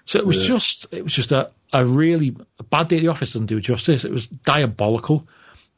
So 0.05 0.19
it 0.19 0.27
was 0.27 0.37
Yeah. 0.37 0.53
just 0.53 0.85
it 0.91 1.03
was 1.03 1.13
just 1.13 1.31
a 1.31 1.49
a 1.73 1.85
really 1.85 2.35
a 2.59 2.63
bad 2.63 2.87
day 2.87 2.97
at 2.97 3.01
the 3.01 3.09
office 3.09 3.33
doesn't 3.33 3.47
do 3.47 3.59
justice. 3.59 4.05
It 4.05 4.11
was 4.11 4.27
diabolical, 4.27 5.27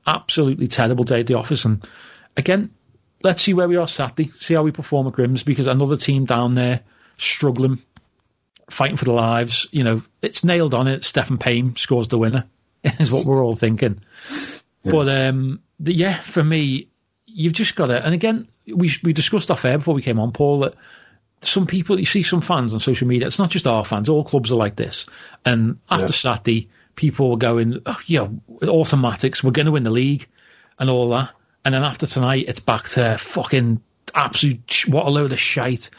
absolutely 0.06 0.68
terrible 0.68 1.04
day 1.04 1.22
at 1.22 1.28
the 1.28 1.36
office. 1.36 1.66
And 1.66 1.88
again, 2.36 2.72
let's 3.24 3.42
see 3.42 3.54
where 3.54 3.68
we 3.68 3.78
are 3.78 3.88
Saturday. 3.88 4.32
See 4.32 4.54
how 4.54 4.64
we 4.64 4.72
perform 4.72 5.08
at 5.08 5.14
Grimsby 5.14 5.52
because 5.52 5.68
another 5.68 5.98
team 5.98 6.26
down 6.26 6.54
there 6.54 6.82
struggling, 7.18 7.82
fighting 8.70 8.98
for 8.98 9.06
their 9.06 9.16
lives. 9.16 9.68
You 9.72 9.84
know, 9.84 10.02
it's 10.22 10.44
nailed 10.44 10.74
on 10.74 10.88
it. 10.88 11.04
Stefan 11.04 11.38
Payne 11.38 11.76
scores 11.76 12.08
the 12.08 12.18
winner. 12.18 12.46
Is 13.00 13.12
what 13.12 13.26
we're 13.26 13.44
all 13.44 13.56
thinking. 13.56 14.02
Yeah. 14.84 14.92
But 14.92 15.10
um, 15.10 15.62
the, 15.80 15.94
yeah, 15.94 16.20
for 16.20 16.44
me, 16.44 16.88
you've 17.26 17.54
just 17.54 17.76
got 17.76 17.88
to. 17.88 18.04
And 18.04 18.14
again, 18.14 18.48
we 18.68 18.92
we 19.04 19.14
discussed 19.14 19.52
off 19.52 19.66
air 19.66 19.78
before 19.78 19.96
we 19.96 20.02
came 20.02 20.20
on, 20.20 20.32
Paul, 20.32 20.60
that 20.60 20.76
some 21.42 21.68
people, 21.68 22.00
you 22.00 22.06
see 22.06 22.24
some 22.24 22.42
fans 22.42 22.74
on 22.74 22.80
social 22.80 23.08
media, 23.08 23.28
it's 23.28 23.40
not 23.40 23.50
just 23.50 23.68
our 23.68 23.86
fans, 23.86 24.10
all 24.10 24.24
clubs 24.24 24.52
are 24.52 24.56
like 24.56 24.76
this. 24.76 25.06
And 25.46 25.80
after 25.90 26.08
yeah. 26.08 26.12
Saturday, 26.12 26.70
people 26.96 27.30
were 27.30 27.38
going, 27.38 27.82
oh, 27.86 28.00
yeah, 28.08 28.28
automatics, 28.64 29.44
we're 29.44 29.52
going 29.52 29.68
to 29.68 29.72
win 29.72 29.84
the 29.84 29.92
league 29.92 30.28
and 30.80 30.90
all 30.90 31.10
that. 31.10 31.32
And 31.64 31.74
then 31.74 31.84
after 31.84 32.08
tonight, 32.08 32.46
it's 32.48 32.60
back 32.60 32.90
to 32.90 33.18
fucking 33.18 33.82
absolute, 34.16 34.86
what 34.88 35.06
a 35.06 35.10
load 35.10 35.32
of 35.32 35.40
shite. 35.40 35.90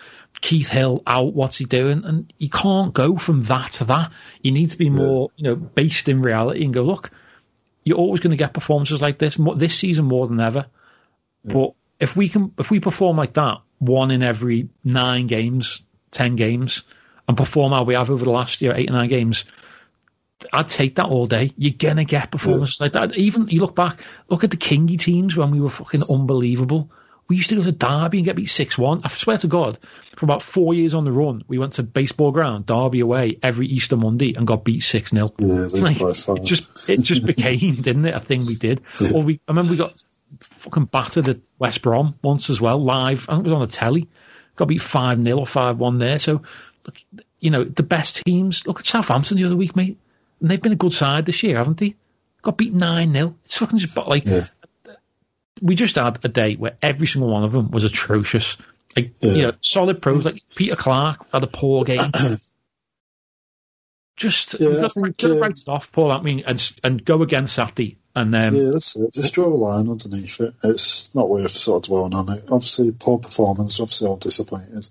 Keith 0.40 0.68
Hill 0.68 1.02
out, 1.06 1.34
what's 1.34 1.56
he 1.56 1.64
doing? 1.64 2.04
And 2.04 2.32
you 2.38 2.48
can't 2.48 2.94
go 2.94 3.16
from 3.16 3.44
that 3.44 3.72
to 3.72 3.84
that. 3.84 4.12
You 4.42 4.52
need 4.52 4.70
to 4.70 4.78
be 4.78 4.88
more, 4.88 5.30
you 5.36 5.44
know, 5.44 5.56
based 5.56 6.08
in 6.08 6.22
reality 6.22 6.64
and 6.64 6.72
go, 6.72 6.82
look, 6.82 7.10
you're 7.84 7.98
always 7.98 8.20
going 8.20 8.30
to 8.30 8.36
get 8.36 8.54
performances 8.54 9.02
like 9.02 9.18
this, 9.18 9.38
this 9.56 9.74
season 9.74 10.04
more 10.04 10.26
than 10.26 10.40
ever. 10.40 10.66
But 11.44 11.72
if 11.98 12.16
we 12.16 12.28
can, 12.28 12.52
if 12.58 12.70
we 12.70 12.80
perform 12.80 13.16
like 13.16 13.34
that, 13.34 13.58
one 13.78 14.10
in 14.10 14.22
every 14.22 14.68
nine 14.84 15.26
games, 15.26 15.82
ten 16.10 16.36
games, 16.36 16.82
and 17.26 17.36
perform 17.36 17.72
how 17.72 17.84
we 17.84 17.94
have 17.94 18.10
over 18.10 18.24
the 18.24 18.30
last 18.30 18.60
year, 18.62 18.74
eight 18.74 18.90
or 18.90 18.94
nine 18.94 19.08
games, 19.08 19.44
I'd 20.52 20.68
take 20.68 20.96
that 20.96 21.06
all 21.06 21.26
day. 21.26 21.52
You're 21.56 21.74
gonna 21.76 22.04
get 22.04 22.30
performances 22.30 22.78
yeah. 22.80 22.84
like 22.84 22.92
that. 22.92 23.16
Even 23.16 23.48
you 23.48 23.60
look 23.60 23.74
back, 23.74 24.00
look 24.28 24.44
at 24.44 24.50
the 24.50 24.56
Kingy 24.56 24.98
teams 24.98 25.36
when 25.36 25.50
we 25.50 25.60
were 25.60 25.70
fucking 25.70 26.02
unbelievable. 26.08 26.90
We 27.28 27.36
used 27.36 27.50
to 27.50 27.56
go 27.56 27.62
to 27.62 27.72
Derby 27.72 28.18
and 28.18 28.24
get 28.24 28.36
beat 28.36 28.46
six 28.46 28.78
one. 28.78 29.02
I 29.04 29.08
swear 29.08 29.36
to 29.38 29.48
God, 29.48 29.78
for 30.16 30.24
about 30.24 30.42
four 30.42 30.72
years 30.72 30.94
on 30.94 31.04
the 31.04 31.12
run, 31.12 31.44
we 31.46 31.58
went 31.58 31.74
to 31.74 31.82
baseball 31.82 32.32
ground, 32.32 32.64
Derby 32.64 33.00
away, 33.00 33.38
every 33.42 33.66
Easter 33.66 33.96
Monday 33.96 34.32
and 34.34 34.46
got 34.46 34.64
beat 34.64 34.82
six 34.82 35.10
0 35.10 35.34
Yeah, 35.38 35.46
like, 35.74 36.00
it 36.00 36.44
just 36.44 36.88
it 36.88 37.02
just 37.02 37.26
became, 37.26 37.74
didn't 37.74 38.06
it? 38.06 38.14
A 38.14 38.20
thing 38.20 38.46
we 38.46 38.54
did. 38.54 38.80
Yeah. 39.00 39.12
Or 39.14 39.22
we 39.22 39.40
I 39.46 39.52
remember 39.52 39.72
we 39.72 39.76
got 39.76 40.02
fucking 40.58 40.86
battered 40.86 41.28
at 41.28 41.38
West 41.58 41.82
Brom 41.82 42.18
once 42.22 42.50
as 42.50 42.60
well, 42.60 42.82
live. 42.82 43.28
I 43.28 43.34
think 43.34 43.46
it 43.46 43.50
was 43.50 43.54
on 43.54 43.68
the 43.68 43.68
telly. 43.68 44.08
Got 44.56 44.68
beat 44.68 44.82
5 44.82 45.22
0 45.22 45.38
or 45.38 45.46
5 45.46 45.78
1 45.78 45.98
there. 45.98 46.18
So, 46.18 46.42
look, 46.84 46.96
you 47.40 47.50
know, 47.50 47.64
the 47.64 47.82
best 47.82 48.24
teams. 48.24 48.66
Look 48.66 48.80
at 48.80 48.86
Southampton 48.86 49.36
the 49.36 49.44
other 49.44 49.56
week, 49.56 49.76
mate. 49.76 49.98
And 50.40 50.50
they've 50.50 50.60
been 50.60 50.72
a 50.72 50.76
good 50.76 50.92
side 50.92 51.26
this 51.26 51.42
year, 51.42 51.56
haven't 51.56 51.78
they? 51.78 51.94
Got 52.42 52.58
beat 52.58 52.72
9 52.72 53.12
0. 53.12 53.34
It's 53.44 53.56
fucking 53.56 53.78
just 53.78 53.96
like. 53.96 54.26
Yeah. 54.26 54.44
We 55.60 55.74
just 55.74 55.96
had 55.96 56.20
a 56.22 56.28
day 56.28 56.54
where 56.54 56.76
every 56.80 57.08
single 57.08 57.30
one 57.30 57.42
of 57.42 57.50
them 57.50 57.72
was 57.72 57.82
atrocious. 57.82 58.56
Like, 58.94 59.12
yeah. 59.20 59.32
you 59.32 59.42
know, 59.42 59.52
solid 59.60 60.00
pros 60.00 60.24
like 60.24 60.42
Peter 60.54 60.76
Clarke 60.76 61.26
had 61.32 61.42
a 61.42 61.48
poor 61.48 61.84
game. 61.84 61.98
just 64.16 64.54
yeah, 64.60 64.80
got, 64.80 64.92
think, 64.92 65.24
uh, 65.24 65.36
write 65.36 65.58
it 65.58 65.68
off, 65.68 65.90
Paul. 65.92 66.12
I 66.12 66.20
mean, 66.20 66.44
and 66.46 66.72
and 66.84 67.04
go 67.04 67.22
against 67.22 67.54
Saturday 67.54 67.97
and 68.20 68.34
um, 68.34 68.54
yeah, 68.54 68.70
that's 68.72 68.96
it. 68.96 69.12
Just 69.12 69.34
draw 69.34 69.46
a 69.46 69.48
line 69.48 69.88
underneath 69.88 70.40
it. 70.40 70.54
It's 70.64 71.14
not 71.14 71.28
worth 71.28 71.50
sort 71.50 71.84
of 71.84 71.88
dwelling 71.88 72.14
on 72.14 72.30
it. 72.30 72.44
Obviously, 72.50 72.90
poor 72.92 73.18
performance. 73.18 73.80
Obviously, 73.80 74.08
all 74.08 74.16
disappointed. 74.16 74.88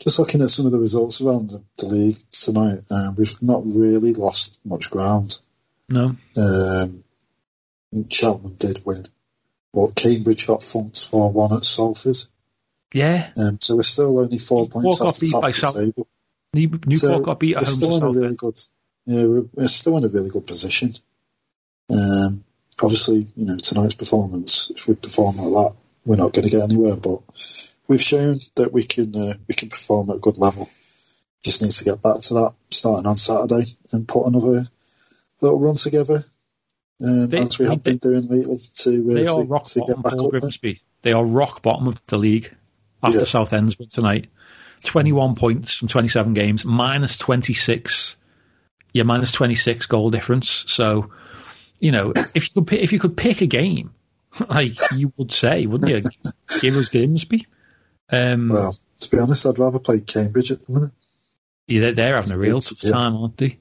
Just 0.00 0.18
looking 0.18 0.42
at 0.42 0.50
some 0.50 0.66
of 0.66 0.72
the 0.72 0.80
results 0.80 1.20
around 1.20 1.50
the, 1.50 1.62
the 1.78 1.86
league 1.86 2.18
tonight, 2.30 2.80
uh, 2.90 3.12
we've 3.16 3.40
not 3.40 3.62
really 3.64 4.12
lost 4.12 4.60
much 4.64 4.90
ground. 4.90 5.38
No. 5.88 6.16
Um, 6.36 7.04
Cheltenham 8.10 8.54
did 8.54 8.84
win, 8.84 9.06
but 9.72 9.94
Cambridge 9.94 10.46
got 10.46 10.62
funked 10.62 11.08
for 11.08 11.30
one 11.30 11.52
at 11.52 11.64
Salford. 11.64 12.16
Yeah. 12.92 13.30
Um, 13.36 13.58
so 13.60 13.76
we're 13.76 13.82
still 13.82 14.18
only 14.18 14.38
four 14.38 14.68
points 14.68 15.00
off 15.00 15.18
the 15.18 15.30
top 15.30 15.44
of 15.44 15.54
the 15.54 15.60
South- 15.60 15.74
table. 15.74 16.08
Newport 16.54 16.96
so 16.96 17.18
got 17.20 17.40
beat 17.40 17.56
at 17.56 17.64
home. 17.64 17.74
Still 17.74 17.96
in 17.96 18.02
a 18.04 18.10
really 18.10 18.36
good, 18.36 18.60
yeah, 19.06 19.24
we're, 19.24 19.44
we're, 19.52 19.68
still 19.68 19.96
in 19.96 20.04
a 20.04 20.08
really 20.08 20.30
good 20.30 20.46
position. 20.46 20.94
Um, 21.90 22.44
obviously, 22.82 23.26
you 23.36 23.46
know, 23.46 23.56
tonight's 23.56 23.94
performance, 23.94 24.70
if 24.70 24.88
we 24.88 24.94
perform 24.94 25.36
like 25.36 25.52
that, 25.52 25.76
we're 26.04 26.16
not 26.16 26.32
going 26.32 26.48
to 26.48 26.50
get 26.50 26.62
anywhere. 26.62 26.96
But 26.96 27.20
we've 27.88 28.02
shown 28.02 28.40
that 28.56 28.72
we 28.72 28.82
can 28.82 29.14
uh, 29.14 29.34
we 29.46 29.54
can 29.54 29.68
perform 29.68 30.10
at 30.10 30.16
a 30.16 30.20
good 30.20 30.38
level. 30.38 30.68
Just 31.42 31.62
need 31.62 31.72
to 31.72 31.84
get 31.84 32.02
back 32.02 32.20
to 32.22 32.34
that 32.34 32.54
starting 32.70 33.06
on 33.06 33.16
Saturday 33.16 33.76
and 33.92 34.08
put 34.08 34.26
another 34.26 34.66
little 35.40 35.60
run 35.60 35.74
together, 35.74 36.24
um, 37.02 37.28
they, 37.28 37.38
as 37.38 37.58
we 37.58 37.68
have 37.68 37.82
been 37.82 37.98
doing 37.98 38.26
lately. 38.28 38.58
To 38.74 39.10
uh, 39.10 39.14
they 39.14 39.26
are 39.26 39.42
to, 39.42 39.44
rock 39.44 39.64
to 39.64 39.80
bottom. 39.98 40.30
Grimsby. 40.30 40.80
They 41.02 41.12
are 41.12 41.24
rock 41.24 41.60
bottom 41.62 41.86
of 41.86 42.00
the 42.06 42.16
league 42.16 42.50
after 43.02 43.18
yeah. 43.18 43.24
Southend's 43.24 43.78
win 43.78 43.88
tonight. 43.88 44.28
Twenty-one 44.84 45.34
points 45.34 45.74
from 45.74 45.88
twenty-seven 45.88 46.34
games, 46.34 46.64
minus 46.64 47.16
twenty-six. 47.18 48.16
Yeah, 48.92 49.02
minus 49.02 49.32
twenty-six 49.32 49.86
goal 49.86 50.10
difference. 50.10 50.64
So 50.66 51.10
you 51.78 51.92
know, 51.92 52.12
if 52.34 52.48
you 52.48 52.54
could 52.54 52.66
pick, 52.66 52.82
if 52.82 52.92
you 52.92 52.98
could 52.98 53.16
pick 53.16 53.40
a 53.40 53.46
game, 53.46 53.94
like 54.48 54.78
you 54.96 55.12
would 55.16 55.32
say, 55.32 55.66
wouldn't 55.66 55.90
you? 55.90 56.10
Give 56.60 56.76
us 56.76 56.88
Grimsby. 56.88 57.46
Um, 58.10 58.48
well, 58.48 58.74
to 59.00 59.10
be 59.10 59.18
honest, 59.18 59.46
I'd 59.46 59.58
rather 59.58 59.78
play 59.78 60.00
Cambridge 60.00 60.50
at 60.52 60.66
the 60.66 60.72
minute. 60.72 60.92
Yeah, 61.66 61.80
they're, 61.80 61.92
they're 61.92 62.16
having 62.16 62.32
a 62.32 62.38
real 62.38 62.60
tough 62.60 62.82
yeah. 62.82 62.90
time, 62.90 63.16
aren't 63.16 63.36
they? 63.38 63.58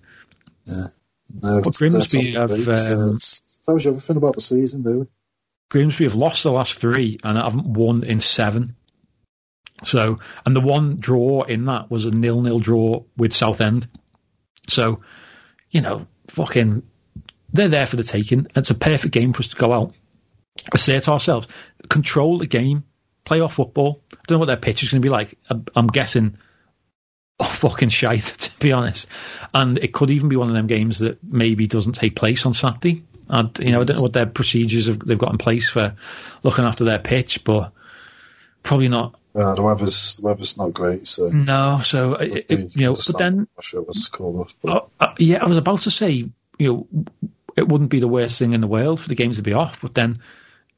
Yeah. 0.65 0.87
No, 1.41 1.61
but 1.63 1.73
Grimsby 1.73 2.33
have. 2.33 2.51
Um, 2.51 2.67
that 2.67 3.73
was 3.73 3.87
everything 3.87 4.17
about 4.17 4.35
the 4.35 4.41
season, 4.41 4.83
really. 4.83 5.07
Grimsby 5.69 6.03
have 6.03 6.15
lost 6.15 6.43
the 6.43 6.51
last 6.51 6.77
three 6.77 7.17
and 7.23 7.37
haven't 7.37 7.65
won 7.65 8.03
in 8.03 8.19
seven. 8.19 8.75
So, 9.85 10.19
and 10.45 10.55
the 10.55 10.61
one 10.61 10.97
draw 10.97 11.43
in 11.43 11.65
that 11.65 11.89
was 11.89 12.05
a 12.05 12.11
nil-nil 12.11 12.59
draw 12.59 13.03
with 13.17 13.33
Southend. 13.33 13.87
So, 14.69 15.01
you 15.71 15.81
know, 15.81 16.05
fucking 16.27 16.83
they're 17.53 17.69
there 17.69 17.85
for 17.85 17.95
the 17.95 18.03
taking. 18.03 18.47
It's 18.55 18.71
a 18.71 18.75
perfect 18.75 19.13
game 19.13 19.33
for 19.33 19.39
us 19.39 19.49
to 19.49 19.55
go 19.55 19.71
out. 19.71 19.93
I 20.71 20.77
say 20.77 20.95
it 20.97 21.03
to 21.03 21.11
ourselves, 21.11 21.47
control 21.89 22.37
the 22.37 22.47
game, 22.47 22.83
play 23.25 23.39
off 23.39 23.53
football. 23.53 24.01
I 24.11 24.17
don't 24.27 24.35
know 24.35 24.39
what 24.39 24.47
their 24.47 24.57
pitch 24.57 24.83
is 24.83 24.91
going 24.91 25.01
to 25.01 25.05
be 25.05 25.11
like. 25.11 25.37
I'm 25.75 25.87
guessing 25.87 26.37
oh, 27.39 27.45
fucking 27.49 27.89
shite, 27.89 28.23
to 28.39 28.59
be 28.59 28.71
honest. 28.71 29.07
And 29.53 29.77
it 29.77 29.93
could 29.93 30.11
even 30.11 30.29
be 30.29 30.35
one 30.35 30.49
of 30.49 30.55
them 30.55 30.67
games 30.67 30.99
that 30.99 31.23
maybe 31.23 31.67
doesn't 31.67 31.93
take 31.93 32.15
place 32.15 32.45
on 32.45 32.53
Saturday. 32.53 33.03
I'd, 33.29 33.57
you 33.59 33.71
know, 33.71 33.81
I 33.81 33.83
don't 33.83 33.97
know 33.97 34.03
what 34.03 34.13
their 34.13 34.25
procedures 34.25 34.87
have, 34.87 34.99
they've 34.99 35.17
got 35.17 35.31
in 35.31 35.37
place 35.37 35.69
for 35.69 35.95
looking 36.43 36.65
after 36.65 36.83
their 36.83 36.99
pitch, 36.99 37.43
but 37.43 37.71
probably 38.63 38.89
not. 38.89 39.15
Uh, 39.35 39.55
the 39.55 39.63
weather's 39.63 40.17
the 40.17 40.21
weather's 40.23 40.57
not 40.57 40.73
great, 40.73 41.07
so 41.07 41.29
no. 41.29 41.81
So 41.83 42.13
it, 42.13 42.45
it, 42.49 42.75
you 42.75 42.85
know, 42.85 42.93
but 42.93 43.17
then 43.17 43.47
I'm 43.57 43.61
sure 43.61 43.81
it 43.81 43.87
was 43.87 44.07
cold 44.07 44.35
enough. 44.35 44.55
But. 44.61 44.71
Uh, 44.71 44.85
uh, 44.99 45.15
yeah, 45.17 45.41
I 45.41 45.47
was 45.47 45.57
about 45.57 45.81
to 45.81 45.91
say, 45.91 46.29
you 46.59 46.87
know, 46.91 47.05
it 47.55 47.67
wouldn't 47.67 47.89
be 47.89 47.99
the 47.99 48.07
worst 48.07 48.39
thing 48.39 48.53
in 48.53 48.61
the 48.61 48.67
world 48.67 48.99
for 48.99 49.09
the 49.09 49.15
games 49.15 49.37
to 49.37 49.41
be 49.41 49.53
off, 49.53 49.81
but 49.81 49.93
then 49.93 50.19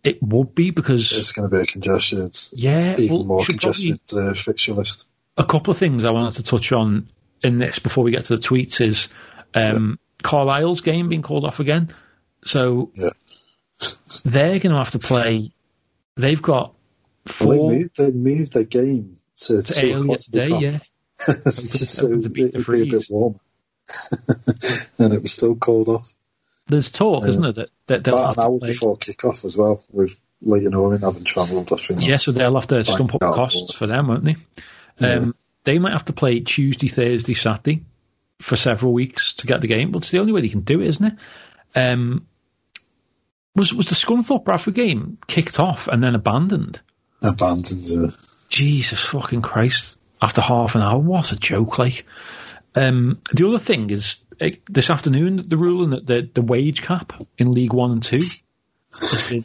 it 0.04 0.22
would 0.22 0.54
be 0.54 0.72
because 0.72 1.12
it's 1.12 1.32
going 1.32 1.50
to 1.50 1.56
be 1.56 1.64
a 1.64 1.66
congested, 1.66 2.36
yeah, 2.54 2.96
even 2.98 3.18
well, 3.18 3.26
more 3.26 3.44
congested 3.44 4.00
uh, 4.14 4.34
fixture 4.34 4.74
list. 4.74 5.08
A 5.38 5.44
couple 5.44 5.72
of 5.72 5.78
things 5.78 6.06
I 6.06 6.12
wanted 6.12 6.36
to 6.36 6.44
touch 6.44 6.72
on 6.72 7.08
in 7.44 7.58
this 7.58 7.80
before 7.80 8.04
we 8.04 8.12
get 8.12 8.26
to 8.26 8.36
the 8.36 8.42
tweets 8.42 8.82
is 8.82 9.10
um, 9.54 10.00
yeah. 10.00 10.30
Carlisle's 10.30 10.82
game 10.82 11.10
being 11.10 11.22
called 11.22 11.46
off 11.46 11.60
again, 11.60 11.94
so 12.44 12.92
yeah. 12.94 13.10
they're 14.26 14.60
going 14.60 14.74
to 14.74 14.78
have 14.78 14.92
to 14.92 15.00
play. 15.00 15.52
They've 16.16 16.42
got 16.42 16.74
four. 17.26 17.48
Well, 17.48 17.70
they, 17.70 17.78
moved, 17.78 17.98
they 17.98 18.12
moved 18.12 18.54
their 18.54 18.64
game 18.64 19.18
to, 19.38 19.64
to 19.64 19.94
earlier 19.94 20.18
today, 20.18 20.58
yeah. 20.60 20.80
so 21.50 22.22
to 22.22 22.30
beat 22.30 22.54
the 22.54 22.64
freeze. 22.64 22.84
Be 22.84 22.90
a 22.90 23.00
bit 23.00 23.08
warmer, 23.10 23.40
and 25.00 25.14
it 25.14 25.22
was 25.22 25.34
still 25.34 25.56
called 25.56 25.90
off. 25.90 26.14
There's 26.68 26.90
talk, 26.90 27.24
yeah. 27.24 27.30
isn't 27.30 27.42
there, 27.42 27.52
that, 27.54 27.70
that 27.88 28.04
they'll 28.04 28.18
About 28.18 28.38
an 28.38 28.44
hour 28.44 28.60
play. 28.60 28.70
before 28.70 28.98
kick-off 28.98 29.46
as 29.46 29.56
well, 29.56 29.84
with 29.92 30.20
Leyton 30.42 30.74
Orient 30.74 31.04
having 31.04 31.24
travelled, 31.24 31.72
I 31.72 31.76
think. 31.76 32.02
Yeah, 32.02 32.16
so 32.16 32.32
they'll 32.32 32.56
have 32.56 32.68
to 32.68 32.84
stump 32.84 33.14
up 33.16 33.22
costs 33.22 33.76
for 33.76 33.86
them, 33.86 34.08
won't 34.08 34.24
they? 34.24 34.36
Yeah. 35.00 35.14
Um, 35.16 35.36
they 35.64 35.78
might 35.80 35.94
have 35.94 36.06
to 36.06 36.14
play 36.14 36.40
Tuesday, 36.40 36.88
Thursday, 36.88 37.34
Saturday 37.34 37.84
for 38.42 38.56
several 38.56 38.94
weeks 38.94 39.34
to 39.34 39.48
get 39.48 39.62
the 39.62 39.68
game, 39.68 39.92
but 39.92 40.00
it's 40.00 40.12
the 40.12 40.20
only 40.20 40.34
way 40.34 40.42
they 40.42 40.50
can 40.50 40.62
do 40.62 40.82
it, 40.82 40.88
isn't 40.88 41.06
it? 41.06 41.14
Um, 41.76 42.28
was 43.56 43.74
was 43.74 43.88
the 43.88 43.96
Scunthorpe 43.96 44.44
Bradford 44.44 44.74
game 44.74 45.18
kicked 45.28 45.60
off 45.60 45.88
and 45.88 46.04
then 46.04 46.16
abandoned? 46.16 46.82
Abandoned, 47.22 47.86
yeah. 47.86 48.08
Jesus 48.50 49.00
fucking 49.00 49.42
Christ. 49.42 49.98
After 50.22 50.42
half 50.42 50.76
an 50.76 50.82
hour, 50.82 50.98
what 50.98 51.32
a 51.32 51.36
joke, 51.36 51.78
like. 51.78 52.06
Um, 52.74 53.22
the 53.34 53.48
other 53.48 53.60
thing 53.60 53.90
is 53.90 54.18
this 54.70 54.90
afternoon 54.90 55.48
the 55.48 55.58
ruling 55.58 55.92
that 55.92 56.06
the, 56.08 56.30
the 56.34 56.42
wage 56.42 56.82
cap 56.82 57.14
in 57.38 57.52
League 57.52 57.74
One 57.74 57.92
and 57.92 58.04
Two, 58.04 58.20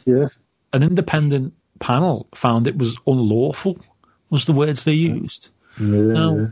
yeah. 0.05 0.27
an 0.73 0.83
independent 0.83 1.53
panel 1.79 2.27
found 2.35 2.67
it 2.67 2.77
was 2.77 2.97
unlawful. 3.07 3.79
Was 4.29 4.45
the 4.45 4.53
words 4.53 4.83
they 4.83 4.93
used? 4.93 5.49
Yeah. 5.79 5.85
Now, 5.87 6.47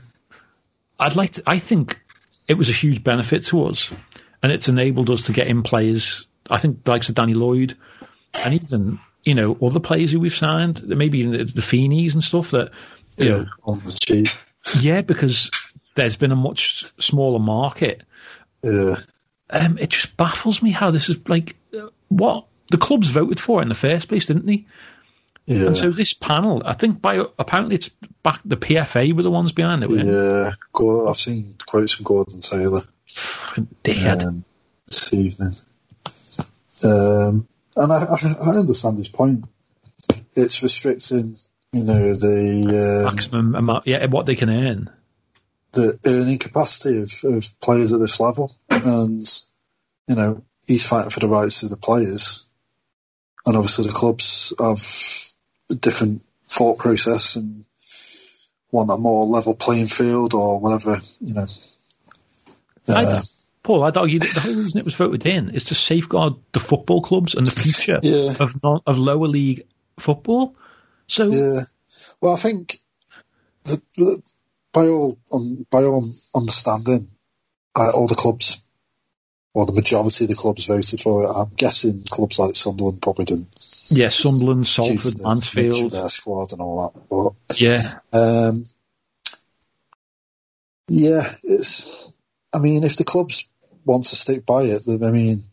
I'd 0.99 1.15
like 1.15 1.31
to. 1.33 1.43
I 1.47 1.59
think 1.59 2.01
it 2.47 2.55
was 2.55 2.67
a 2.69 2.73
huge 2.73 3.03
benefit 3.03 3.45
to 3.45 3.65
us, 3.65 3.89
and 4.43 4.51
it's 4.51 4.67
enabled 4.67 5.09
us 5.09 5.23
to 5.23 5.31
get 5.33 5.47
in 5.47 5.63
players. 5.63 6.25
I 6.49 6.57
think 6.57 6.87
likes 6.87 7.09
of 7.09 7.15
Danny 7.15 7.33
Lloyd, 7.35 7.77
and 8.43 8.53
even 8.55 8.99
you 9.23 9.35
know 9.35 9.57
other 9.61 9.79
players 9.79 10.11
who 10.11 10.19
we've 10.19 10.35
signed, 10.35 10.83
maybe 10.85 11.19
even 11.19 11.31
the, 11.31 11.43
the 11.45 11.61
Feeneys 11.61 12.13
and 12.15 12.23
stuff 12.23 12.51
that 12.51 12.71
you 13.17 13.27
Yeah, 13.29 13.37
know, 13.37 13.45
on 13.63 13.79
the 13.79 13.91
cheap. 13.93 14.27
yeah, 14.81 15.01
because 15.01 15.51
there's 15.95 16.17
been 16.17 16.31
a 16.31 16.35
much 16.35 16.85
smaller 16.99 17.39
market. 17.39 18.03
Yeah, 18.63 18.97
Um, 19.49 19.77
it 19.77 19.89
just 19.89 20.15
baffles 20.17 20.61
me 20.61 20.71
how 20.71 20.91
this 20.91 21.09
is 21.09 21.17
like 21.27 21.55
what 22.09 22.45
the 22.71 22.77
clubs 22.77 23.09
voted 23.09 23.39
for 23.39 23.61
in 23.61 23.69
the 23.69 23.75
first 23.75 24.07
place, 24.09 24.25
didn't 24.25 24.45
they? 24.45 24.65
yeah, 25.45 25.67
And 25.67 25.77
so 25.77 25.89
this 25.91 26.13
panel, 26.13 26.61
I 26.65 26.73
think 26.73 27.01
by 27.01 27.23
apparently 27.39 27.75
it's 27.75 27.89
back 28.21 28.41
the 28.45 28.57
PFA 28.57 29.13
were 29.13 29.23
the 29.23 29.31
ones 29.31 29.51
behind 29.51 29.83
it. 29.83 29.89
yeah. 29.89 30.51
I've 31.07 31.17
seen 31.17 31.55
quotes 31.65 31.93
from 31.93 32.03
Gordon 32.05 32.39
Taylor 32.41 32.81
Fucking 33.05 33.67
dickhead. 33.83 34.23
um, 34.25 34.43
this 34.87 35.11
evening, 35.13 35.55
um, 36.83 37.47
and 37.75 37.91
I, 37.91 38.03
I, 38.03 38.35
I 38.41 38.49
understand 38.57 38.97
his 38.97 39.07
point. 39.07 39.45
It's 40.35 40.61
restricting, 40.63 41.37
you 41.73 41.83
know, 41.83 42.13
the 42.13 43.05
um, 43.07 43.15
Maximum 43.15 43.55
amount, 43.55 43.87
yeah, 43.87 44.05
what 44.07 44.25
they 44.25 44.35
can 44.35 44.49
earn. 44.49 44.89
The 45.71 45.99
earning 46.05 46.37
capacity 46.39 46.99
of, 47.01 47.11
of 47.35 47.59
players 47.59 47.93
at 47.93 47.99
this 47.99 48.19
level. 48.19 48.51
And, 48.69 49.25
you 50.07 50.15
know, 50.15 50.43
he's 50.67 50.85
fighting 50.85 51.11
for 51.11 51.19
the 51.19 51.27
rights 51.27 51.63
of 51.63 51.69
the 51.69 51.77
players. 51.77 52.49
And 53.45 53.55
obviously 53.55 53.85
the 53.85 53.93
clubs 53.93 54.53
have 54.59 54.83
a 55.69 55.75
different 55.75 56.23
thought 56.47 56.77
process 56.79 57.35
and 57.35 57.65
want 58.71 58.91
a 58.91 58.97
more 58.97 59.25
level 59.25 59.55
playing 59.55 59.87
field 59.87 60.33
or 60.33 60.59
whatever, 60.59 61.01
you 61.21 61.33
know. 61.33 61.45
I, 62.87 63.05
Uh, 63.05 63.21
Paul, 63.63 63.83
I'd 63.83 63.97
argue 63.97 64.19
that 64.19 64.33
the 64.33 64.39
whole 64.39 64.55
reason 64.55 64.79
it 64.79 64.85
was 64.85 64.95
voted 64.95 65.25
in 65.25 65.49
is 65.51 65.65
to 65.65 65.75
safeguard 65.75 66.33
the 66.53 66.59
football 66.59 67.01
clubs 67.01 67.35
and 67.35 67.45
the 67.45 67.51
future 67.51 67.99
Yeah. 68.03 68.33
of 68.39 68.61
non, 68.63 68.81
of 68.87 68.97
lower 68.97 69.27
league 69.27 69.65
football. 69.99 70.55
So 71.07 71.27
yeah. 71.27 71.61
Well, 72.21 72.33
I 72.33 72.37
think 72.37 72.77
that 73.65 73.81
that 73.95 74.23
by 74.73 74.87
all 74.87 75.17
um, 75.31 75.65
by 75.69 75.83
all 75.83 76.09
understanding, 76.35 77.09
uh, 77.75 77.91
all 77.91 78.07
the 78.07 78.15
clubs, 78.15 78.63
or 79.53 79.65
the 79.65 79.73
majority 79.73 80.25
of 80.25 80.29
the 80.29 80.35
clubs 80.35 80.65
voted 80.65 81.01
for 81.01 81.23
it. 81.23 81.29
I'm 81.29 81.51
guessing 81.55 82.03
clubs 82.09 82.39
like 82.39 82.55
Sunderland 82.55 83.01
probably 83.01 83.25
didn't. 83.25 83.87
yeah, 83.89 84.09
Sunderland, 84.09 84.67
Salford, 84.67 85.21
Mansfield, 85.21 85.91
their 85.91 86.09
squad 86.09 86.51
and 86.51 86.61
all 86.61 86.93
that. 86.93 87.35
But 87.47 87.59
yeah, 87.59 87.81
um, 88.13 88.65
yeah, 90.87 91.35
it's. 91.43 91.89
I 92.53 92.57
mean, 92.57 92.83
if 92.83 92.97
the 92.97 93.03
clubs 93.03 93.47
want 93.85 94.05
to 94.05 94.15
stick 94.15 94.45
by 94.45 94.63
it, 94.63 94.83
then 94.85 95.03
I 95.03 95.11
mean, 95.11 95.43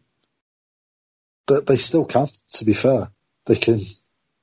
that 1.46 1.66
they 1.66 1.76
still 1.76 2.04
can. 2.04 2.28
To 2.54 2.64
be 2.64 2.72
fair, 2.72 3.08
they 3.46 3.56
can 3.56 3.80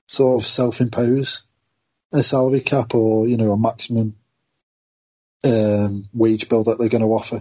sort 0.07 0.41
of 0.41 0.45
self-impose 0.45 1.47
a 2.11 2.21
salary 2.21 2.61
cap 2.61 2.93
or 2.93 3.27
you 3.27 3.37
know 3.37 3.51
a 3.51 3.57
maximum 3.57 4.15
um, 5.45 6.07
wage 6.13 6.49
bill 6.49 6.63
that 6.65 6.77
they're 6.79 6.89
going 6.89 7.03
to 7.03 7.07
offer. 7.13 7.37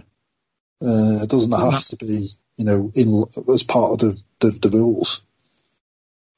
Uh, 0.81 1.23
it 1.23 1.29
doesn't 1.29 1.51
have 1.51 1.83
to 1.85 1.95
be 1.97 2.27
you 2.57 2.65
know 2.65 2.91
in 2.95 3.25
as 3.53 3.63
part 3.63 3.91
of 3.93 3.99
the 3.99 4.21
the, 4.39 4.51
the 4.67 4.77
rules, 4.77 5.23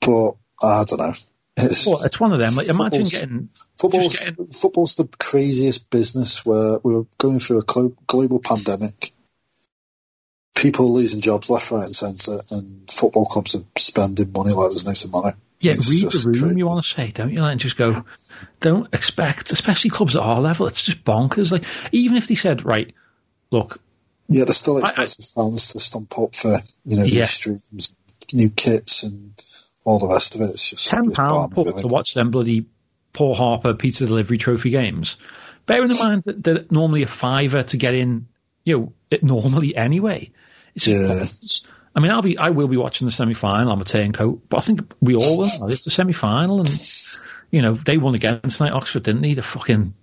but 0.01 0.34
I 0.63 0.84
don't 0.86 0.99
know. 0.99 1.13
It's, 1.58 1.88
well, 1.88 2.04
it's 2.04 2.19
one 2.19 2.34
of 2.34 2.39
them. 2.39 2.54
Like, 2.56 2.67
imagine 2.67 2.89
Football's- 3.06 3.12
getting 3.12 3.49
Football's, 3.78 4.19
getting- 4.19 4.47
football's 4.47 4.95
the 4.95 5.08
craziest 5.19 5.89
business 5.89 6.45
where 6.45 6.80
we're 6.84 7.06
going 7.17 7.39
through 7.39 7.60
a 7.60 7.63
glo- 7.63 7.95
global 8.08 8.39
pandemic. 8.39 9.13
People 10.55 10.93
losing 10.93 11.21
jobs 11.21 11.49
left, 11.49 11.69
right, 11.71 11.85
and 11.85 11.95
centre, 11.95 12.39
and 12.51 12.89
football 12.89 13.25
clubs 13.25 13.55
are 13.55 13.63
spending 13.77 14.31
money 14.31 14.51
like 14.53 14.71
there's 14.71 14.85
no 14.85 14.93
tomorrow. 14.93 15.33
Yeah, 15.59 15.73
It's 15.73 15.89
read 15.89 16.11
the 16.11 16.23
room, 16.29 16.39
crazy. 16.41 16.57
you 16.57 16.65
want 16.67 16.83
to 16.83 16.89
say, 16.89 17.11
don't 17.11 17.31
you? 17.31 17.41
Like, 17.41 17.51
and 17.53 17.59
just 17.59 17.77
go, 17.77 18.03
don't 18.61 18.93
expect, 18.93 19.51
especially 19.51 19.89
clubs 19.89 20.15
at 20.15 20.21
our 20.21 20.39
level, 20.41 20.67
it's 20.67 20.83
just 20.83 21.03
bonkers. 21.03 21.51
Like, 21.51 21.63
even 21.91 22.17
if 22.17 22.27
they 22.27 22.35
said, 22.35 22.65
right, 22.65 22.93
look, 23.51 23.79
Yeah, 24.29 24.45
they're 24.45 24.53
still 24.53 24.77
I- 24.83 24.89
expecting 24.89 25.25
fans 25.25 25.71
to 25.73 25.79
stump 25.79 26.17
up 26.17 26.33
for 26.35 26.57
you 26.85 26.97
know 26.97 27.03
new 27.03 27.09
Yeah. 27.19 27.25
streams, 27.25 27.93
new 28.33 28.49
kits, 28.49 29.03
and 29.03 29.33
all 29.83 29.99
the 29.99 30.07
rest 30.07 30.35
of 30.35 30.41
it. 30.41 30.51
It's 30.51 30.69
just 30.71 30.87
ten 30.87 31.11
pound 31.11 31.55
really. 31.57 31.81
to 31.81 31.87
watch 31.87 32.13
them 32.13 32.31
bloody 32.31 32.65
Paul 33.13 33.35
Harper 33.35 33.73
pizza 33.75 34.05
delivery 34.05 34.37
trophy 34.37 34.69
games. 34.71 35.15
Bearing 35.67 35.91
in 35.91 35.97
mind 35.97 36.23
that, 36.23 36.43
that 36.43 36.71
normally 36.71 37.03
a 37.03 37.07
fiver 37.07 37.63
to 37.63 37.77
get 37.77 37.93
in, 37.93 38.27
you 38.65 38.78
know, 38.78 38.93
it 39.10 39.23
normally 39.23 39.75
anyway. 39.75 40.32
It's 40.75 40.88
Yeah. 40.88 41.25
I 41.95 42.01
mean, 42.01 42.12
I'll 42.12 42.21
be, 42.21 42.38
I 42.38 42.49
will 42.49 42.67
be 42.67 42.75
watching 42.75 43.08
the 43.08 43.12
semi 43.12 43.34
final. 43.34 43.71
I'm 43.71 43.80
a 43.80 43.86
turncoat, 43.86 44.49
but 44.49 44.58
I 44.58 44.62
think 44.62 44.82
we 44.99 45.15
all 45.15 45.38
will. 45.38 45.67
It's 45.69 45.86
the 45.86 45.91
semi 45.91 46.12
final, 46.12 46.60
and 46.60 46.89
you 47.51 47.62
know 47.62 47.73
they 47.73 47.97
won 47.97 48.15
again 48.15 48.41
tonight. 48.41 48.73
Oxford 48.73 49.04
didn't 49.04 49.21
they? 49.21 49.34
The 49.34 49.41
fucking 49.41 49.93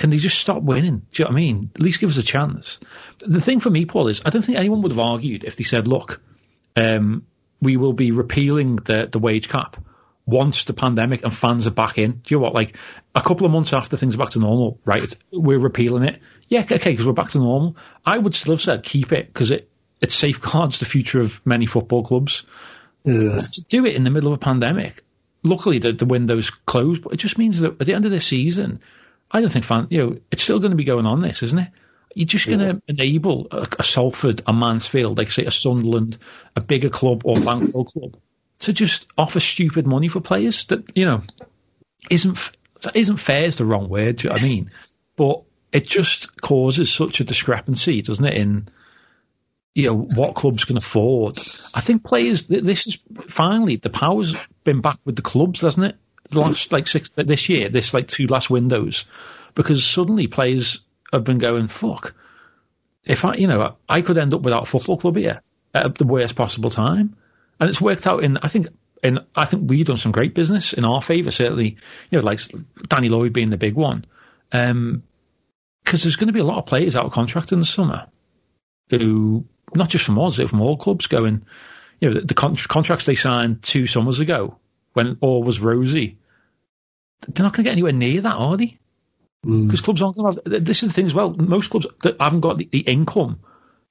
can 0.00 0.08
they 0.08 0.16
just 0.16 0.40
stop 0.40 0.62
winning? 0.62 1.02
Do 1.12 1.22
you 1.22 1.24
know 1.26 1.28
what 1.28 1.36
I 1.36 1.40
mean? 1.40 1.70
At 1.74 1.82
least 1.82 2.00
give 2.00 2.08
us 2.08 2.16
a 2.16 2.22
chance. 2.22 2.78
The 3.18 3.42
thing 3.42 3.60
for 3.60 3.68
me, 3.68 3.84
Paul, 3.84 4.08
is 4.08 4.22
I 4.24 4.30
don't 4.30 4.40
think 4.40 4.56
anyone 4.56 4.80
would 4.80 4.92
have 4.92 4.98
argued 4.98 5.44
if 5.44 5.56
they 5.56 5.64
said, 5.64 5.86
"Look, 5.86 6.22
um, 6.74 7.26
we 7.60 7.76
will 7.76 7.92
be 7.92 8.10
repealing 8.10 8.76
the 8.76 9.10
the 9.12 9.18
wage 9.18 9.50
cap 9.50 9.76
once 10.24 10.64
the 10.64 10.72
pandemic 10.72 11.22
and 11.22 11.36
fans 11.36 11.66
are 11.66 11.72
back 11.72 11.98
in." 11.98 12.12
Do 12.12 12.34
you 12.34 12.38
know 12.38 12.44
what? 12.44 12.54
Like 12.54 12.78
a 13.14 13.20
couple 13.20 13.44
of 13.44 13.52
months 13.52 13.74
after 13.74 13.98
things 13.98 14.14
are 14.14 14.18
back 14.18 14.30
to 14.30 14.38
normal, 14.38 14.80
right? 14.86 15.02
It's, 15.02 15.16
we're 15.30 15.58
repealing 15.58 16.04
it. 16.04 16.22
Yeah, 16.50 16.60
okay, 16.60 16.90
because 16.90 17.06
we're 17.06 17.12
back 17.12 17.30
to 17.30 17.38
normal. 17.38 17.76
I 18.04 18.18
would 18.18 18.34
still 18.34 18.52
have 18.52 18.60
said 18.60 18.82
keep 18.82 19.12
it 19.12 19.28
because 19.32 19.50
it 19.50 19.70
it 20.02 20.12
safeguards 20.12 20.80
the 20.80 20.84
future 20.84 21.20
of 21.20 21.40
many 21.46 21.64
football 21.64 22.04
clubs. 22.04 22.44
Yeah, 23.04 23.40
do 23.68 23.86
it 23.86 23.94
in 23.94 24.04
the 24.04 24.10
middle 24.10 24.32
of 24.32 24.36
a 24.36 24.42
pandemic, 24.42 25.02
luckily 25.42 25.78
the, 25.78 25.92
the 25.92 26.04
window's 26.04 26.50
closed, 26.50 27.02
but 27.02 27.12
it 27.12 27.16
just 27.18 27.38
means 27.38 27.60
that 27.60 27.80
at 27.80 27.86
the 27.86 27.94
end 27.94 28.04
of 28.04 28.10
the 28.10 28.20
season, 28.20 28.80
I 29.30 29.40
don't 29.40 29.50
think 29.50 29.64
fan, 29.64 29.86
you 29.90 29.98
know, 29.98 30.18
it's 30.30 30.42
still 30.42 30.58
going 30.58 30.72
to 30.72 30.76
be 30.76 30.84
going 30.84 31.06
on 31.06 31.20
this, 31.20 31.42
isn't 31.42 31.58
it? 31.58 31.70
You're 32.14 32.26
just 32.26 32.46
going 32.46 32.58
to 32.58 32.82
enable 32.88 33.46
a, 33.52 33.68
a 33.78 33.84
Salford, 33.84 34.42
a 34.46 34.52
Mansfield, 34.52 35.16
like 35.16 35.30
say 35.30 35.44
a 35.44 35.50
Sunderland, 35.52 36.18
a 36.56 36.60
bigger 36.60 36.88
club 36.88 37.22
or 37.24 37.36
Blankville 37.36 37.86
club 37.86 38.16
to 38.60 38.72
just 38.72 39.06
offer 39.16 39.38
stupid 39.38 39.86
money 39.86 40.08
for 40.08 40.20
players 40.20 40.64
that, 40.66 40.96
you 40.96 41.06
know, 41.06 41.22
isn't, 42.10 42.36
that 42.82 42.96
isn't 42.96 43.18
fair 43.18 43.44
is 43.44 43.56
the 43.56 43.64
wrong 43.64 43.88
word, 43.88 44.16
do 44.16 44.24
you 44.24 44.28
know 44.30 44.34
what 44.34 44.42
I 44.42 44.48
mean? 44.48 44.70
But 45.16 45.42
it 45.72 45.86
just 45.86 46.40
causes 46.40 46.92
such 46.92 47.20
a 47.20 47.24
discrepancy, 47.24 48.02
doesn't 48.02 48.24
it, 48.24 48.34
in, 48.34 48.68
you 49.74 49.86
know, 49.86 50.08
what 50.16 50.34
clubs 50.34 50.64
can 50.64 50.76
afford. 50.76 51.38
I 51.74 51.80
think 51.80 52.04
players, 52.04 52.44
this 52.44 52.86
is 52.86 52.98
finally, 53.28 53.76
the 53.76 53.90
power's 53.90 54.36
been 54.64 54.80
back 54.80 54.98
with 55.04 55.16
the 55.16 55.22
clubs, 55.22 55.60
hasn't 55.60 55.86
it? 55.86 55.96
The 56.30 56.40
last, 56.40 56.72
like, 56.72 56.86
six, 56.86 57.10
this 57.16 57.48
year, 57.48 57.68
this, 57.68 57.94
like, 57.94 58.08
two 58.08 58.26
last 58.26 58.50
windows. 58.50 59.04
Because 59.54 59.84
suddenly 59.84 60.26
players 60.28 60.80
have 61.12 61.24
been 61.24 61.38
going, 61.38 61.68
fuck, 61.68 62.14
if 63.04 63.24
I, 63.24 63.34
you 63.34 63.46
know, 63.46 63.76
I 63.88 64.00
could 64.02 64.18
end 64.18 64.34
up 64.34 64.42
without 64.42 64.64
a 64.64 64.66
football 64.66 64.96
club 64.96 65.16
here 65.16 65.42
at 65.74 65.96
the 65.96 66.04
worst 66.04 66.36
possible 66.36 66.70
time. 66.70 67.16
And 67.58 67.68
it's 67.68 67.80
worked 67.80 68.06
out 68.06 68.22
in, 68.22 68.38
I 68.38 68.48
think, 68.48 68.68
in, 69.02 69.20
I 69.34 69.44
think 69.44 69.68
we've 69.68 69.86
done 69.86 69.96
some 69.96 70.12
great 70.12 70.34
business 70.34 70.72
in 70.72 70.84
our 70.84 71.02
favour, 71.02 71.30
certainly, 71.30 71.76
you 72.10 72.18
know, 72.18 72.24
like 72.24 72.40
Danny 72.88 73.08
Lloyd 73.08 73.32
being 73.32 73.50
the 73.50 73.56
big 73.56 73.74
one. 73.74 74.04
Um, 74.52 75.02
because 75.84 76.02
there's 76.02 76.16
going 76.16 76.28
to 76.28 76.32
be 76.32 76.40
a 76.40 76.44
lot 76.44 76.58
of 76.58 76.66
players 76.66 76.96
out 76.96 77.06
of 77.06 77.12
contract 77.12 77.52
in 77.52 77.58
the 77.58 77.64
summer 77.64 78.06
who, 78.90 79.44
not 79.74 79.88
just 79.88 80.04
from 80.04 80.18
us, 80.18 80.36
from 80.36 80.60
all 80.60 80.76
clubs 80.76 81.06
going, 81.06 81.44
you 82.00 82.10
know, 82.10 82.20
the, 82.20 82.34
con- 82.34 82.56
contracts 82.56 83.06
they 83.06 83.14
signed 83.14 83.62
two 83.62 83.86
summers 83.86 84.20
ago 84.20 84.58
when 84.92 85.18
all 85.20 85.42
was 85.42 85.60
rosy, 85.60 86.18
they're 87.28 87.44
not 87.44 87.52
going 87.52 87.64
to 87.64 87.68
get 87.68 87.72
anywhere 87.72 87.92
near 87.92 88.22
that, 88.22 88.34
are 88.34 88.56
they? 88.56 88.78
Mm. 89.44 89.66
Because 89.66 89.80
clubs 89.80 90.02
aren't 90.02 90.16
going 90.16 90.32
to 90.32 90.42
have. 90.44 90.64
This 90.64 90.82
is 90.82 90.90
the 90.90 90.94
thing 90.94 91.06
as 91.06 91.14
well. 91.14 91.30
Most 91.30 91.70
clubs 91.70 91.86
that 92.02 92.20
haven't 92.20 92.40
got 92.40 92.58
the, 92.58 92.68
the 92.70 92.80
income 92.80 93.40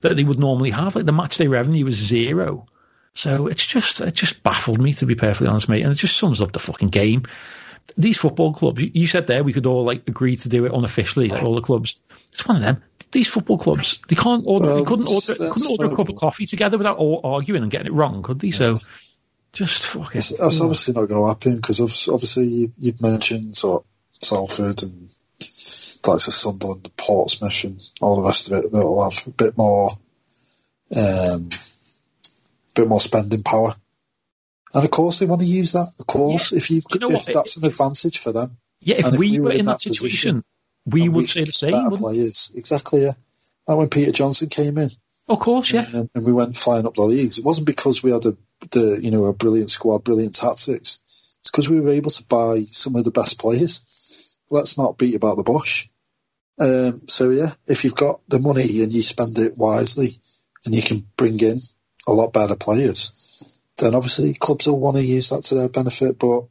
that 0.02 0.15
they 0.15 0.23
would 0.23 0.39
normally 0.39 0.71
have. 0.71 0.95
Like 0.95 1.06
the 1.06 1.12
match 1.12 1.38
day 1.38 1.47
revenue 1.47 1.88
is 1.88 1.95
zero. 1.95 2.67
So 3.15 3.47
it's 3.47 3.65
just 3.65 4.02
it 4.02 4.13
just 4.13 4.43
baffled 4.43 4.80
me 4.80 4.93
to 4.95 5.06
be 5.06 5.15
perfectly 5.15 5.47
honest, 5.47 5.69
mate. 5.69 5.84
And 5.84 5.91
it 5.91 5.95
just 5.95 6.17
sums 6.17 6.41
up 6.41 6.52
the 6.52 6.60
fucking 6.60 6.89
game. 6.89 7.23
These 7.97 8.17
football 8.17 8.54
clubs, 8.54 8.82
you, 8.82 8.91
you 8.93 9.08
said 9.08 9.28
there 9.28 9.43
we 9.43 9.54
could 9.54 9.65
all 9.65 9.84
like 9.84 10.08
agree 10.08 10.36
to 10.38 10.49
do 10.49 10.65
it 10.65 10.73
unofficially, 10.73 11.30
like 11.30 11.43
all 11.43 11.56
the 11.56 11.62
clubs. 11.62 11.95
It's 12.32 12.45
one 12.45 12.58
of 12.58 12.63
them. 12.63 12.84
These 13.12 13.28
football 13.28 13.58
clubs, 13.58 14.02
they 14.08 14.15
can't 14.15 14.43
order. 14.45 14.67
Well, 14.67 14.78
they 14.78 14.86
couldn't 14.86 15.08
order. 15.08 15.52
couldn't 15.52 15.71
order 15.71 15.93
a 15.93 15.95
cup 15.95 16.10
of 16.10 16.15
coffee 16.15 16.45
together 16.45 16.78
without 16.78 16.97
all 16.97 17.21
arguing 17.23 17.63
and 17.63 17.71
getting 17.71 17.88
it 17.88 17.93
wrong, 17.93 18.21
could 18.21 18.39
they? 18.39 18.52
So 18.52 18.78
just 19.52 19.84
fuck 19.84 20.15
it. 20.15 20.17
It's, 20.17 20.39
obviously 20.39 20.93
not 20.93 21.08
going 21.08 21.21
to 21.21 21.28
happen 21.28 21.56
because 21.56 21.80
obviously 22.08 22.47
you, 22.47 22.73
you've 22.78 23.02
mentioned 23.02 23.56
sort 23.56 23.84
of 23.84 24.23
Salford 24.23 24.84
and 24.84 25.10
like 26.08 26.23
the 26.23 26.32
Sunderland, 26.32 26.89
Portsmouth, 26.97 27.63
and 27.63 27.82
all 28.02 28.17
the 28.17 28.28
rest 28.28 28.52
of 28.52 28.63
it. 28.63 28.71
That'll 28.71 29.04
have 29.04 29.28
a 29.28 29.32
bit 29.32 29.58
more, 29.58 29.91
um, 30.95 31.49
bit 32.75 32.88
more 32.88 33.02
spending 33.02 33.43
power. 33.43 33.75
And 34.73 34.84
of 34.86 34.91
course, 34.91 35.19
they 35.19 35.25
want 35.25 35.41
to 35.41 35.47
use 35.47 35.73
that. 35.73 35.88
Of 35.99 36.08
course, 36.08 36.51
if 36.53 36.69
you 36.71 36.82
you 36.93 36.99
know 36.99 37.10
if 37.10 37.25
what? 37.27 37.34
that's 37.34 37.58
an 37.58 37.65
advantage 37.65 38.19
for 38.19 38.32
them, 38.32 38.58
Yeah, 38.82 38.97
if, 38.97 39.05
if 39.13 39.19
we 39.19 39.32
we 39.32 39.39
were 39.39 39.51
in 39.51 39.60
in 39.62 39.65
that 39.65 39.82
situation, 39.82 40.36
position, 40.36 40.43
we 40.86 41.10
would 41.10 41.29
say 41.29 41.43
the 41.43 41.51
same. 41.51 41.71
better 41.71 41.89
wouldn't 41.89 42.08
we? 42.08 42.15
players, 42.17 42.51
exactly. 42.55 43.03
Yeah, 43.03 43.13
when 43.65 43.89
Peter 43.89 44.12
Johnson 44.12 44.49
came 44.49 44.77
in, 44.77 44.91
Of 45.27 45.39
course, 45.39 45.71
yeah. 45.71 45.86
um, 45.95 46.10
and 46.15 46.25
we 46.25 46.32
went 46.34 46.55
flying 46.55 46.86
up 46.86 46.95
the 46.95 47.03
leagues. 47.03 47.38
It 47.39 47.45
wasn't 47.45 47.67
because 47.67 48.03
we 48.03 48.12
had 48.12 48.25
a 48.25 48.38
the 48.71 48.99
you 49.01 49.12
know 49.12 49.25
a 49.25 49.34
brilliant 49.34 49.69
squad, 49.71 50.03
brilliant 50.03 50.36
tactics. 50.36 51.01
It's 51.41 51.51
because 51.51 51.69
we 51.69 51.79
were 51.79 51.91
able 51.91 52.12
to 52.12 52.23
buy 52.25 52.62
some 52.63 52.95
of 52.95 53.03
the 53.05 53.12
best 53.12 53.39
players. 53.39 54.38
Let's 54.49 54.77
not 54.77 54.97
beat 54.97 55.15
about 55.15 55.38
the 55.38 55.43
bush. 55.43 55.88
Um, 56.60 57.03
so 57.08 57.29
yeah, 57.29 57.53
if 57.67 57.84
you've 57.84 57.95
got 57.95 58.19
the 58.27 58.39
money 58.39 58.84
and 58.84 58.91
you 58.93 59.01
spend 59.01 59.38
it 59.39 59.58
wisely, 59.58 60.12
and 60.65 60.75
you 60.75 60.82
can 60.82 61.08
bring 61.17 61.39
in 61.39 61.60
a 62.08 62.12
lot 62.12 62.34
better 62.34 62.55
players, 62.55 63.48
then 63.79 63.95
obviously 63.95 64.33
clubs 64.33 64.67
will 64.67 64.79
want 64.79 64.97
to 64.97 65.03
use 65.03 65.29
that 65.29 65.43
to 65.45 65.55
their 65.55 65.69
benefit. 65.69 66.19
But 66.19 66.43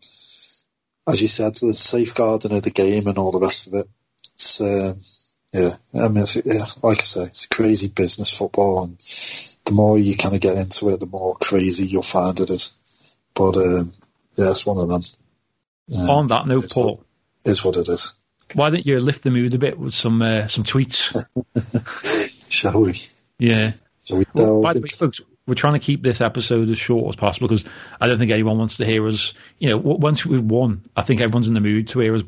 as 1.06 1.22
you 1.22 1.28
said, 1.28 1.54
the 1.54 1.74
safeguarding 1.74 2.56
of 2.56 2.62
the 2.62 2.70
game 2.70 3.06
and 3.06 3.18
all 3.18 3.32
the 3.32 3.40
rest 3.40 3.68
of 3.68 3.74
it, 3.74 3.86
it's 4.34 4.60
um, 4.60 5.00
yeah. 5.52 5.70
I 5.94 6.08
mean, 6.08 6.22
it's, 6.22 6.36
yeah, 6.36 6.64
like 6.82 6.98
I 6.98 7.02
say, 7.02 7.22
it's 7.22 7.44
a 7.44 7.48
crazy 7.48 7.88
business 7.88 8.36
football, 8.36 8.84
and 8.84 8.98
the 9.64 9.72
more 9.72 9.98
you 9.98 10.16
kind 10.16 10.34
of 10.34 10.40
get 10.40 10.56
into 10.56 10.88
it, 10.90 11.00
the 11.00 11.06
more 11.06 11.36
crazy 11.36 11.86
you'll 11.86 12.02
find 12.02 12.38
it 12.40 12.50
is. 12.50 12.76
But 13.34 13.56
um, 13.56 13.92
yeah, 14.36 14.50
it's 14.50 14.66
one 14.66 14.78
of 14.78 14.88
them. 14.88 15.02
Um, 15.96 16.10
On 16.10 16.28
that 16.28 16.46
note, 16.46 16.70
Paul, 16.70 16.96
what, 16.96 17.06
is 17.44 17.64
what 17.64 17.76
it 17.76 17.88
is. 17.88 18.16
why 18.54 18.70
don't 18.70 18.84
you 18.84 19.00
lift 19.00 19.22
the 19.22 19.30
mood 19.30 19.54
a 19.54 19.58
bit 19.58 19.78
with 19.78 19.94
some 19.94 20.20
uh, 20.20 20.46
some 20.48 20.64
tweets? 20.64 21.24
Shall 22.48 22.80
we? 22.80 23.00
Yeah. 23.38 23.72
Shall 24.04 24.18
we 24.18 24.26
Well, 24.34 24.62
by 24.62 24.74
the 24.74 24.80
way, 24.80 24.88
folks, 24.88 25.20
we're 25.48 25.54
trying 25.54 25.72
to 25.72 25.78
keep 25.84 26.02
this 26.02 26.20
episode 26.20 26.68
as 26.70 26.78
short 26.78 27.08
as 27.08 27.16
possible 27.16 27.48
because 27.48 27.64
I 28.00 28.06
don't 28.06 28.18
think 28.18 28.30
anyone 28.30 28.58
wants 28.58 28.76
to 28.76 28.84
hear 28.84 29.04
us. 29.08 29.32
You 29.58 29.70
know, 29.70 29.78
w- 29.78 29.98
once 29.98 30.24
we've 30.24 30.40
won, 30.44 30.88
I 30.94 31.02
think 31.02 31.20
everyone's 31.20 31.48
in 31.48 31.54
the 31.54 31.60
mood 31.60 31.88
to 31.88 31.98
hear 32.00 32.14
us, 32.14 32.22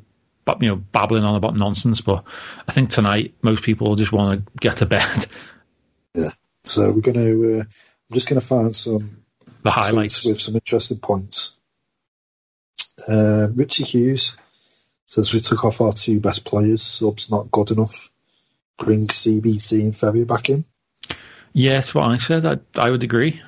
but 0.44 0.60
you 0.62 0.68
know, 0.68 0.76
babbling 0.76 1.22
on 1.22 1.36
about 1.36 1.54
nonsense. 1.54 2.00
But 2.00 2.24
I 2.66 2.72
think 2.72 2.90
tonight 2.90 3.34
most 3.42 3.62
people 3.62 3.94
just 3.94 4.10
want 4.10 4.44
to 4.46 4.52
get 4.58 4.78
to 4.78 4.86
bed. 4.86 5.26
Yeah. 6.12 6.30
So 6.64 6.90
we're 6.90 7.02
going 7.02 7.16
to. 7.18 7.60
Uh, 7.60 7.62
I'm 7.62 8.14
just 8.14 8.28
going 8.28 8.40
to 8.40 8.44
find 8.44 8.74
some 8.74 9.22
The 9.62 9.70
highlights. 9.70 10.24
with 10.24 10.40
some 10.40 10.56
interesting 10.56 10.98
points. 10.98 11.54
Uh, 13.08 13.48
Richie 13.54 13.84
Hughes 13.84 14.36
says 15.06 15.32
we 15.32 15.38
took 15.40 15.64
off 15.64 15.80
our 15.80 15.92
two 15.92 16.18
best 16.20 16.44
players. 16.44 16.82
Subs 16.82 17.30
not 17.30 17.50
good 17.52 17.70
enough. 17.70 18.10
Bring 18.78 19.06
CBC 19.06 19.80
and 19.82 19.96
Ferry 19.96 20.24
back 20.24 20.50
in. 20.50 20.64
Yeah, 21.52 21.74
that's 21.74 21.94
what 21.94 22.10
I 22.10 22.16
said. 22.18 22.46
I, 22.46 22.58
I 22.80 22.90
would 22.90 23.02
agree. 23.02 23.40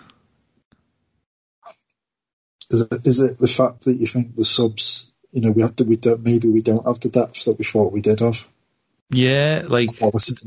Is 2.70 2.80
it, 2.80 3.06
is 3.06 3.20
it 3.20 3.38
the 3.38 3.48
fact 3.48 3.84
that 3.84 3.94
you 3.94 4.06
think 4.06 4.34
the 4.34 4.44
subs, 4.44 5.12
you 5.30 5.42
know, 5.42 5.50
we 5.50 5.62
have 5.62 5.76
to, 5.76 5.84
we 5.84 5.96
don't, 5.96 6.22
maybe 6.22 6.48
we 6.48 6.62
don't 6.62 6.86
have 6.86 7.00
the 7.00 7.10
depth 7.10 7.44
that 7.44 7.58
we 7.58 7.64
thought 7.64 7.92
we 7.92 8.00
did 8.00 8.20
have, 8.20 8.46
Yeah, 9.10 9.64
like 9.66 9.90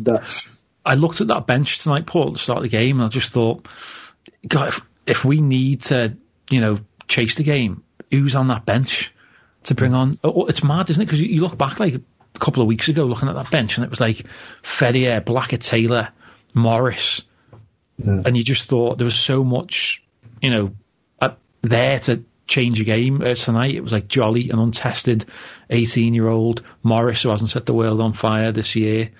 depth? 0.01 0.55
I 0.85 0.95
looked 0.95 1.21
at 1.21 1.27
that 1.27 1.47
bench 1.47 1.79
tonight, 1.79 2.05
Paul, 2.05 2.27
at 2.27 2.33
the 2.33 2.39
start 2.39 2.57
of 2.57 2.63
the 2.63 2.69
game, 2.69 2.99
and 2.99 3.05
I 3.05 3.09
just 3.09 3.31
thought, 3.31 3.67
God, 4.47 4.69
if, 4.69 4.81
if 5.05 5.25
we 5.25 5.41
need 5.41 5.81
to, 5.83 6.17
you 6.49 6.61
know, 6.61 6.79
chase 7.07 7.35
the 7.35 7.43
game, 7.43 7.83
who's 8.11 8.35
on 8.35 8.47
that 8.47 8.65
bench 8.65 9.13
to 9.63 9.75
bring 9.75 9.93
on? 9.93 10.19
Oh, 10.23 10.33
oh 10.35 10.45
it's 10.45 10.63
mad, 10.63 10.89
isn't 10.89 11.01
it? 11.01 11.05
Because 11.05 11.21
you, 11.21 11.27
you 11.27 11.41
look 11.41 11.57
back 11.57 11.79
like 11.79 11.95
a 11.95 12.39
couple 12.39 12.61
of 12.61 12.67
weeks 12.67 12.87
ago, 12.87 13.05
looking 13.05 13.29
at 13.29 13.35
that 13.35 13.51
bench, 13.51 13.77
and 13.77 13.83
it 13.83 13.89
was 13.89 13.99
like 13.99 14.25
Ferrier, 14.63 15.21
Blackett, 15.21 15.61
Taylor, 15.61 16.09
Morris, 16.53 17.21
Yeah. 17.97 18.21
and 18.25 18.35
you 18.35 18.43
just 18.43 18.67
thought 18.67 18.97
there 18.97 19.05
was 19.05 19.15
so 19.15 19.43
much, 19.43 20.03
you 20.41 20.49
know, 20.49 20.71
there 21.61 21.99
to 21.99 22.23
change 22.47 22.79
a 22.79 22.83
game 22.83 23.21
uh, 23.21 23.35
tonight. 23.35 23.75
It 23.75 23.81
was 23.81 23.91
like 23.91 24.07
jolly 24.07 24.49
and 24.49 24.59
untested, 24.59 25.25
eighteen-year-old 25.69 26.63
Morris 26.83 27.23
who 27.23 27.29
hasn't 27.29 27.49
set 27.49 27.65
the 27.65 27.73
world 27.73 28.01
on 28.01 28.13
fire 28.13 28.51
this 28.51 28.75
year. 28.75 29.11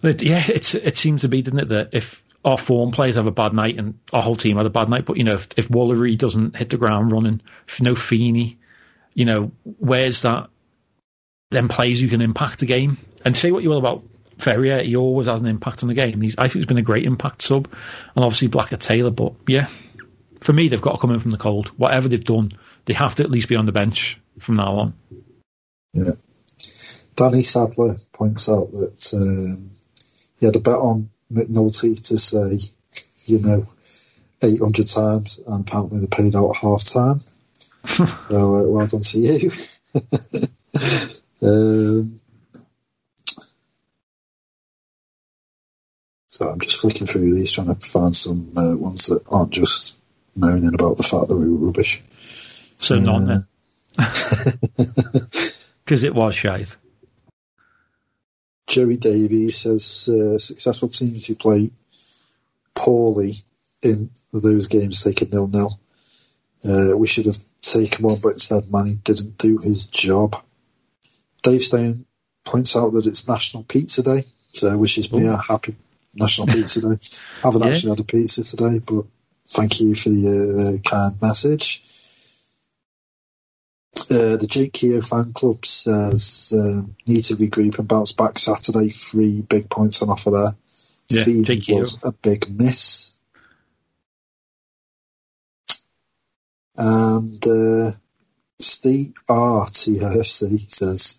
But 0.00 0.22
yeah, 0.22 0.44
it's 0.46 0.74
it 0.74 0.96
seems 0.96 1.22
to 1.22 1.28
be, 1.28 1.42
doesn't 1.42 1.58
it, 1.58 1.68
that 1.70 1.88
if 1.92 2.22
our 2.44 2.58
form 2.58 2.92
players 2.92 3.16
have 3.16 3.26
a 3.26 3.32
bad 3.32 3.52
night 3.52 3.76
and 3.76 3.98
our 4.12 4.22
whole 4.22 4.36
team 4.36 4.56
had 4.56 4.66
a 4.66 4.70
bad 4.70 4.88
night, 4.88 5.04
but 5.04 5.16
you 5.16 5.24
know, 5.24 5.34
if, 5.34 5.48
if 5.56 5.68
Woolery 5.68 6.16
doesn't 6.16 6.54
hit 6.56 6.70
the 6.70 6.76
ground 6.76 7.10
running, 7.10 7.40
if 7.66 7.80
no 7.80 7.96
Feeney, 7.96 8.58
you 9.14 9.24
know, 9.24 9.50
where's 9.78 10.22
that? 10.22 10.48
Then 11.50 11.68
players 11.68 12.00
you 12.00 12.08
can 12.08 12.20
impact 12.20 12.60
the 12.60 12.66
game. 12.66 12.98
And 13.24 13.36
say 13.36 13.50
what 13.50 13.64
you 13.64 13.70
will 13.70 13.78
about 13.78 14.04
Ferrier, 14.38 14.82
he 14.82 14.96
always 14.96 15.26
has 15.26 15.40
an 15.40 15.46
impact 15.46 15.82
on 15.82 15.88
the 15.88 15.94
game. 15.94 16.20
He's, 16.20 16.36
I 16.36 16.42
think 16.42 16.56
he's 16.56 16.66
been 16.66 16.78
a 16.78 16.82
great 16.82 17.06
impact 17.06 17.42
sub, 17.42 17.68
and 18.14 18.24
obviously 18.24 18.48
Blackett 18.48 18.80
Taylor. 18.80 19.10
But 19.10 19.34
yeah, 19.46 19.68
for 20.40 20.52
me, 20.52 20.68
they've 20.68 20.80
got 20.80 20.92
to 20.92 20.98
come 20.98 21.12
in 21.12 21.20
from 21.20 21.30
the 21.30 21.38
cold. 21.38 21.68
Whatever 21.78 22.08
they've 22.08 22.22
done, 22.22 22.52
they 22.84 22.94
have 22.94 23.14
to 23.16 23.22
at 23.22 23.30
least 23.30 23.48
be 23.48 23.56
on 23.56 23.66
the 23.66 23.72
bench 23.72 24.20
from 24.38 24.56
now 24.56 24.74
on. 24.76 24.94
Yeah. 25.92 26.12
Danny 27.14 27.42
Sadler 27.42 27.96
points 28.12 28.48
out 28.48 28.70
that 28.72 29.14
um, 29.14 29.70
he 30.38 30.46
had 30.46 30.56
a 30.56 30.60
bet 30.60 30.74
on 30.74 31.08
McNulty 31.32 32.00
to 32.08 32.18
say, 32.18 32.58
you 33.24 33.38
know, 33.38 33.66
800 34.42 34.86
times, 34.86 35.40
and 35.46 35.66
apparently 35.66 36.00
they 36.00 36.06
paid 36.06 36.36
out 36.36 36.56
half 36.56 36.84
time. 36.84 37.20
so 37.86 38.04
uh, 38.04 38.62
well 38.64 38.86
done 38.86 39.00
to 39.00 39.18
you. 39.18 39.52
um, 41.42 42.15
so 46.36 46.50
I'm 46.50 46.60
just 46.60 46.76
flicking 46.76 47.06
through 47.06 47.34
these, 47.34 47.50
trying 47.50 47.74
to 47.74 47.74
find 47.74 48.14
some 48.14 48.52
uh, 48.58 48.76
ones 48.76 49.06
that 49.06 49.22
aren't 49.30 49.52
just 49.52 49.96
moaning 50.36 50.74
about 50.74 50.98
the 50.98 51.02
fact 51.02 51.28
that 51.28 51.36
we 51.36 51.48
were 51.48 51.68
rubbish. 51.68 52.02
So 52.76 52.96
none 52.96 53.24
then, 53.24 53.46
because 55.82 56.04
it 56.04 56.14
was 56.14 56.34
shite. 56.34 56.76
Joey 58.66 58.98
Davies 58.98 59.56
says 59.56 60.10
uh, 60.10 60.38
successful 60.38 60.88
teams 60.88 61.24
who 61.24 61.36
play 61.36 61.70
poorly 62.74 63.36
in 63.80 64.10
those 64.30 64.68
games 64.68 65.02
take 65.02 65.22
a 65.22 65.24
nil 65.24 65.48
nil. 65.48 65.80
Uh, 66.62 66.94
we 66.98 67.06
should 67.06 67.24
have 67.24 67.38
taken 67.62 68.04
one, 68.04 68.18
but 68.18 68.34
instead 68.34 68.70
Manny 68.70 68.96
didn't 68.96 69.38
do 69.38 69.56
his 69.56 69.86
job. 69.86 70.36
Dave 71.42 71.62
Stone 71.62 72.04
points 72.44 72.76
out 72.76 72.92
that 72.92 73.06
it's 73.06 73.26
National 73.26 73.62
Pizza 73.62 74.02
Day, 74.02 74.24
so 74.52 74.76
wishes 74.76 75.10
me 75.10 75.24
a 75.24 75.38
happy 75.38 75.76
National 76.16 76.46
Pizza 76.48 76.80
Day. 76.80 76.88
I 76.88 76.98
haven't 77.42 77.62
Yeah. 77.62 77.68
actually 77.68 77.90
had 77.90 78.00
a 78.00 78.04
pizza 78.04 78.42
today, 78.44 78.78
but 78.80 79.04
thank 79.48 79.80
you 79.80 79.94
for 79.94 80.08
the 80.10 80.80
uh, 80.84 80.88
kind 80.88 81.20
message. 81.22 81.82
Uh, 84.10 84.36
the 84.36 84.46
Jake 84.46 84.72
Keogh 84.74 85.00
fan 85.00 85.32
club 85.32 85.64
says 85.64 86.52
um, 86.54 86.94
need 87.06 87.22
to 87.24 87.36
regroup 87.36 87.78
and 87.78 87.88
bounce 87.88 88.12
back 88.12 88.38
Saturday. 88.38 88.90
Three 88.90 89.40
big 89.42 89.70
points 89.70 90.02
on 90.02 90.10
offer 90.10 90.30
there. 90.30 90.56
Yeah, 91.08 91.24
Feed 91.24 91.62
Keogh. 91.62 91.78
was 91.78 91.98
a 92.02 92.12
big 92.12 92.50
miss. 92.50 93.14
And 96.76 97.44
uh, 97.46 97.92
Steve 98.58 99.14
RTFC 99.28 100.70
says, 100.70 101.18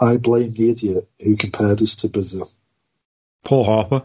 I 0.00 0.16
blame 0.16 0.52
the 0.52 0.70
idiot 0.70 1.08
who 1.22 1.36
compared 1.36 1.80
us 1.80 1.96
to 1.96 2.08
Brazil. 2.08 2.50
Paul 3.44 3.64
Harper. 3.64 4.02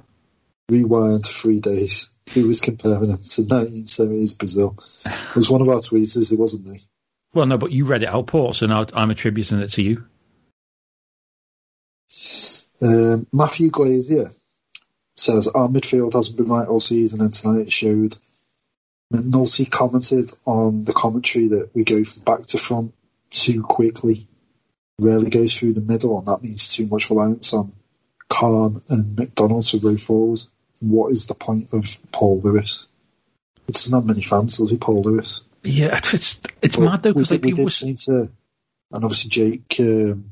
Rewind 0.71 1.25
three 1.25 1.59
days. 1.59 2.07
Who 2.29 2.47
was 2.47 2.61
comparing 2.61 3.07
them 3.07 3.17
to 3.17 3.41
1970s 3.41 4.37
Brazil? 4.37 4.77
It 5.05 5.35
was 5.35 5.49
one 5.49 5.61
of 5.61 5.67
our 5.67 5.79
tweeters, 5.79 6.31
it 6.31 6.39
wasn't 6.39 6.65
me. 6.65 6.81
Well, 7.33 7.45
no, 7.45 7.57
but 7.57 7.73
you 7.73 7.83
read 7.85 8.03
it 8.03 8.09
out, 8.09 8.27
Paul, 8.27 8.53
so 8.53 8.67
now 8.67 8.85
I'm 8.93 9.11
attributing 9.11 9.59
it 9.59 9.71
to 9.71 9.81
you. 9.81 10.05
Um, 12.81 13.27
Matthew 13.33 13.69
Glazier 13.69 14.31
says 15.15 15.47
our 15.49 15.67
midfield 15.67 16.13
hasn't 16.13 16.37
been 16.37 16.47
right 16.47 16.67
all 16.67 16.79
season, 16.79 17.19
and 17.19 17.33
tonight 17.33 17.61
it 17.61 17.71
showed. 17.71 18.15
Nulty 19.13 19.69
commented 19.69 20.31
on 20.45 20.85
the 20.85 20.93
commentary 20.93 21.49
that 21.49 21.75
we 21.75 21.83
go 21.83 22.01
from 22.05 22.23
back 22.23 22.43
to 22.43 22.57
front 22.57 22.93
too 23.29 23.61
quickly, 23.61 24.25
rarely 24.99 25.29
goes 25.29 25.53
through 25.53 25.73
the 25.73 25.81
middle, 25.81 26.17
and 26.17 26.29
that 26.29 26.41
means 26.41 26.73
too 26.73 26.85
much 26.85 27.09
reliance 27.09 27.53
on 27.53 27.73
Khan 28.29 28.81
and 28.87 29.17
MacDonald 29.17 29.63
to 29.63 29.79
row 29.79 29.97
forward. 29.97 30.41
What 30.81 31.11
is 31.11 31.27
the 31.27 31.35
point 31.35 31.69
of 31.73 31.97
Paul 32.11 32.41
Lewis? 32.41 32.87
It 33.67 33.73
doesn't 33.73 33.93
have 33.93 34.05
many 34.05 34.21
fans, 34.21 34.57
does 34.57 34.71
he, 34.71 34.77
Paul 34.77 35.03
Lewis? 35.03 35.41
Yeah, 35.63 35.97
it's 36.13 36.41
it's 36.61 36.75
But 36.75 36.85
mad 36.85 37.03
though 37.03 37.13
because 37.13 37.31
like 37.31 37.41
people 37.41 37.69
seem 37.69 37.95
to, 37.97 38.29
and 38.91 39.03
obviously 39.03 39.29
Jake, 39.29 39.75
um, 39.79 40.31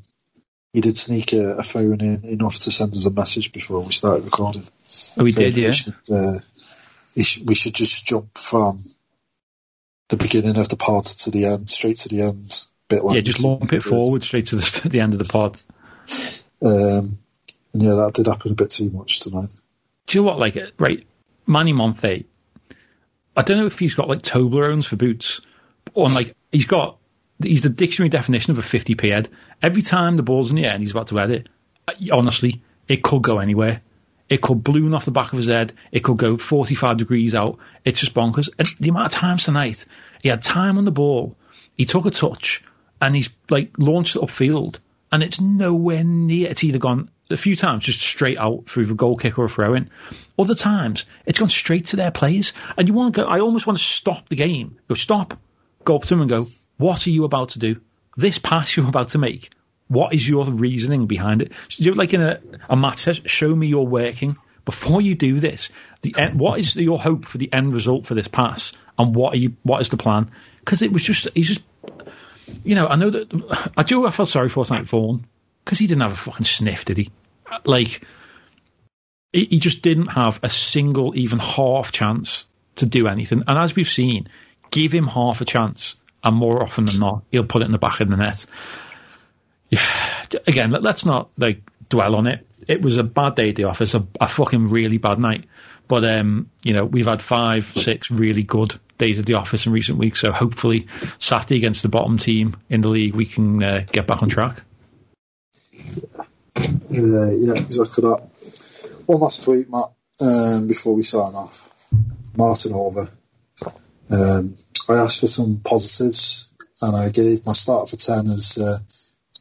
he 0.72 0.80
did 0.80 0.96
sneak 0.96 1.32
a, 1.32 1.56
a 1.56 1.62
phone 1.62 2.00
in 2.00 2.24
enough 2.24 2.56
to 2.56 2.72
send 2.72 2.94
us 2.94 3.06
a 3.06 3.10
message 3.10 3.52
before 3.52 3.80
we 3.80 3.92
started 3.92 4.24
recording. 4.24 4.64
Oh, 5.16 5.24
we 5.24 5.30
Saying 5.30 5.54
did, 5.54 5.56
yeah. 5.56 5.68
We 5.68 5.72
should, 5.72 5.94
uh, 6.12 6.38
we 7.16 7.22
should, 7.22 7.48
we 7.48 7.54
should 7.54 7.74
just 7.74 8.04
jump 8.04 8.36
from 8.36 8.78
the 10.08 10.16
beginning 10.16 10.58
of 10.58 10.68
the 10.68 10.76
pod 10.76 11.04
to 11.04 11.30
the 11.30 11.46
end, 11.46 11.70
straight 11.70 11.96
to 11.98 12.08
the 12.08 12.22
end. 12.22 12.66
Bit 12.88 13.04
like 13.04 13.14
yeah, 13.14 13.20
just 13.20 13.44
lump 13.44 13.72
it 13.72 13.84
forward 13.84 14.24
straight 14.24 14.46
to 14.46 14.56
the, 14.56 14.88
the 14.88 15.00
end 15.00 15.12
of 15.14 15.20
the 15.20 15.24
pod. 15.24 15.62
Um, 16.60 17.18
and 17.72 17.82
yeah, 17.82 17.94
that 17.94 18.14
did 18.14 18.26
happen 18.26 18.52
a 18.52 18.56
bit 18.56 18.70
too 18.70 18.90
much 18.90 19.20
tonight. 19.20 19.48
Do 20.10 20.18
you 20.18 20.24
know 20.24 20.30
what? 20.30 20.40
Like, 20.40 20.58
right, 20.80 21.06
Manny 21.46 21.72
Monthé. 21.72 22.24
I 23.36 23.42
don't 23.42 23.58
know 23.58 23.66
if 23.66 23.78
he's 23.78 23.94
got 23.94 24.08
like 24.08 24.22
Toblerones 24.22 24.84
for 24.84 24.96
boots, 24.96 25.40
or 25.94 26.08
like 26.08 26.34
he's 26.50 26.66
got. 26.66 26.98
He's 27.40 27.62
the 27.62 27.68
dictionary 27.68 28.08
definition 28.08 28.50
of 28.50 28.58
a 28.58 28.62
50p 28.62 29.08
head. 29.08 29.28
Every 29.62 29.82
time 29.82 30.16
the 30.16 30.24
ball's 30.24 30.50
in 30.50 30.56
the 30.56 30.64
air 30.64 30.72
and 30.72 30.82
he's 30.82 30.90
about 30.90 31.06
to 31.08 31.16
head 31.16 31.30
it, 31.30 31.48
uh, 31.86 31.92
honestly, 32.12 32.60
it 32.88 33.04
could 33.04 33.22
go 33.22 33.38
anywhere. 33.38 33.82
It 34.28 34.42
could 34.42 34.64
balloon 34.64 34.94
off 34.94 35.04
the 35.04 35.12
back 35.12 35.32
of 35.32 35.36
his 35.36 35.46
head. 35.46 35.74
It 35.92 36.00
could 36.00 36.16
go 36.16 36.36
45 36.36 36.96
degrees 36.96 37.36
out. 37.36 37.58
It's 37.84 38.00
just 38.00 38.12
bonkers. 38.12 38.48
And 38.58 38.66
the 38.80 38.88
amount 38.90 39.06
of 39.06 39.12
times 39.12 39.44
tonight, 39.44 39.86
he 40.22 40.28
had 40.28 40.42
time 40.42 40.76
on 40.76 40.84
the 40.84 40.90
ball. 40.90 41.36
He 41.76 41.84
took 41.84 42.04
a 42.04 42.10
touch 42.10 42.64
and 43.00 43.14
he's 43.14 43.30
like 43.48 43.70
launched 43.78 44.16
it 44.16 44.22
upfield 44.22 44.78
and 45.12 45.22
it's 45.22 45.40
nowhere 45.40 46.02
near. 46.02 46.50
It's 46.50 46.64
either 46.64 46.78
gone 46.78 47.10
a 47.30 47.36
few 47.36 47.56
times 47.56 47.84
just 47.84 48.00
straight 48.00 48.38
out 48.38 48.64
through 48.66 48.86
the 48.86 48.94
goal 48.94 49.16
kick 49.16 49.38
or 49.38 49.44
a 49.44 49.48
throw 49.48 49.74
in. 49.74 49.90
Other 50.38 50.54
times 50.54 51.04
it's 51.26 51.38
gone 51.38 51.48
straight 51.48 51.86
to 51.86 51.96
their 51.96 52.10
players. 52.10 52.52
And 52.76 52.88
you 52.88 52.94
want 52.94 53.14
to 53.14 53.22
go, 53.22 53.28
I 53.28 53.40
almost 53.40 53.66
want 53.66 53.78
to 53.78 53.84
stop 53.84 54.28
the 54.28 54.36
game. 54.36 54.78
Go 54.88 54.94
stop, 54.94 55.38
go 55.84 55.96
up 55.96 56.02
to 56.02 56.08
them 56.10 56.20
and 56.22 56.30
go, 56.30 56.46
what 56.78 57.06
are 57.06 57.10
you 57.10 57.24
about 57.24 57.50
to 57.50 57.58
do? 57.58 57.80
This 58.16 58.38
pass 58.38 58.76
you're 58.76 58.88
about 58.88 59.10
to 59.10 59.18
make. 59.18 59.50
What 59.88 60.14
is 60.14 60.28
your 60.28 60.44
reasoning 60.44 61.06
behind 61.06 61.42
it? 61.42 61.52
Do 61.76 61.94
like 61.94 62.14
in 62.14 62.22
a, 62.22 62.40
a 62.68 62.76
math 62.76 63.02
test, 63.02 63.28
show 63.28 63.54
me 63.54 63.66
your 63.66 63.86
working. 63.86 64.36
Before 64.64 65.00
you 65.00 65.14
do 65.14 65.40
this, 65.40 65.70
the 66.02 66.14
end, 66.16 66.38
what 66.38 66.60
is 66.60 66.76
your 66.76 66.98
hope 66.98 67.24
for 67.24 67.38
the 67.38 67.52
end 67.52 67.74
result 67.74 68.06
for 68.06 68.14
this 68.14 68.28
pass? 68.28 68.72
And 68.98 69.16
what 69.16 69.34
are 69.34 69.38
you, 69.38 69.56
what 69.64 69.80
is 69.80 69.88
the 69.88 69.96
plan? 69.96 70.30
Because 70.60 70.80
it 70.82 70.92
was 70.92 71.02
just, 71.02 71.26
he's 71.34 71.48
just, 71.48 71.62
you 72.62 72.76
know, 72.76 72.86
I 72.86 72.96
know 72.96 73.10
that, 73.10 73.72
I 73.76 73.82
do, 73.82 74.06
I 74.06 74.10
felt 74.10 74.28
sorry 74.28 74.48
for 74.48 74.64
St. 74.64 74.86
Vaughan 74.86 75.26
because 75.64 75.78
he 75.78 75.86
didn't 75.86 76.02
have 76.02 76.12
a 76.12 76.16
fucking 76.16 76.46
sniff, 76.46 76.84
did 76.84 76.98
he? 76.98 77.10
Like, 77.64 78.04
he, 79.32 79.58
just 79.58 79.82
didn't 79.82 80.06
have 80.06 80.40
a 80.42 80.48
single, 80.48 81.16
even 81.16 81.38
half 81.38 81.92
chance 81.92 82.44
to 82.76 82.86
do 82.86 83.06
anything. 83.06 83.44
And 83.46 83.58
as 83.58 83.76
we've 83.76 83.88
seen, 83.88 84.28
give 84.70 84.92
him 84.92 85.06
half 85.06 85.40
a 85.40 85.44
chance, 85.44 85.96
and 86.22 86.36
more 86.36 86.62
often 86.62 86.84
than 86.84 87.00
not, 87.00 87.22
he'll 87.30 87.44
put 87.44 87.62
it 87.62 87.66
in 87.66 87.72
the 87.72 87.78
back 87.78 88.00
of 88.00 88.10
the 88.10 88.16
net. 88.16 88.44
Yeah, 89.68 89.86
again, 90.46 90.70
let, 90.70 90.84
us 90.84 91.04
not 91.04 91.30
like 91.38 91.62
dwell 91.88 92.16
on 92.16 92.26
it. 92.26 92.46
It 92.66 92.82
was 92.82 92.98
a 92.98 93.02
bad 93.02 93.36
day 93.36 93.50
at 93.50 93.56
the 93.56 93.64
office, 93.64 93.94
a, 93.94 94.06
a 94.20 94.28
fucking 94.28 94.68
really 94.68 94.98
bad 94.98 95.18
night. 95.18 95.46
But 95.86 96.04
um, 96.04 96.50
you 96.62 96.72
know, 96.72 96.84
we've 96.84 97.06
had 97.06 97.22
five, 97.22 97.66
six 97.76 98.10
really 98.10 98.42
good 98.42 98.78
days 98.98 99.18
at 99.18 99.26
the 99.26 99.34
office 99.34 99.66
in 99.66 99.72
recent 99.72 99.98
weeks. 99.98 100.20
So 100.20 100.30
hopefully, 100.30 100.86
Saturday 101.18 101.56
against 101.56 101.82
the 101.82 101.88
bottom 101.88 102.18
team 102.18 102.56
in 102.68 102.80
the 102.80 102.88
league, 102.88 103.14
we 103.14 103.26
can 103.26 103.62
uh, 103.62 103.84
get 103.90 104.06
back 104.06 104.22
on 104.22 104.28
track. 104.28 104.62
Yeah, 106.90 107.30
yeah, 107.30 107.62
exactly 107.62 108.02
that. 108.02 108.22
One 109.06 109.20
last 109.20 109.44
tweet, 109.44 109.70
Matt, 109.70 109.92
um, 110.20 110.68
before 110.68 110.94
we 110.94 111.02
sign 111.02 111.34
off. 111.34 111.70
Martin 112.36 112.72
Over. 112.72 113.10
Um, 114.10 114.56
I 114.88 114.94
asked 114.94 115.20
for 115.20 115.26
some 115.26 115.60
positives, 115.64 116.52
and 116.82 116.96
I 116.96 117.10
gave 117.10 117.44
my 117.46 117.52
start 117.52 117.88
for 117.88 117.96
ten 117.96 118.26
as 118.26 118.58
uh, 118.58 118.78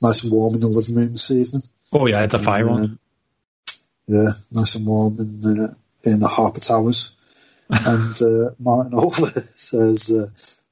nice 0.01 0.23
and 0.23 0.31
warm 0.31 0.55
in 0.55 0.61
the 0.61 0.67
living 0.67 0.95
room 0.95 1.09
this 1.09 1.31
evening. 1.31 1.63
Oh 1.93 2.05
yeah, 2.07 2.21
had 2.21 2.31
the 2.31 2.39
fire 2.39 2.69
on. 2.69 2.83
Um, 2.83 2.99
yeah, 4.07 4.31
nice 4.51 4.75
and 4.75 4.85
warm 4.85 5.19
in 5.19 5.41
the 5.41 5.75
in 6.03 6.19
the 6.19 6.27
Harper 6.27 6.59
Towers. 6.59 7.15
and 7.69 8.19
uh, 8.21 8.51
Martin 8.57 8.95
Over 8.95 9.47
says 9.55 10.11
uh, 10.11 10.29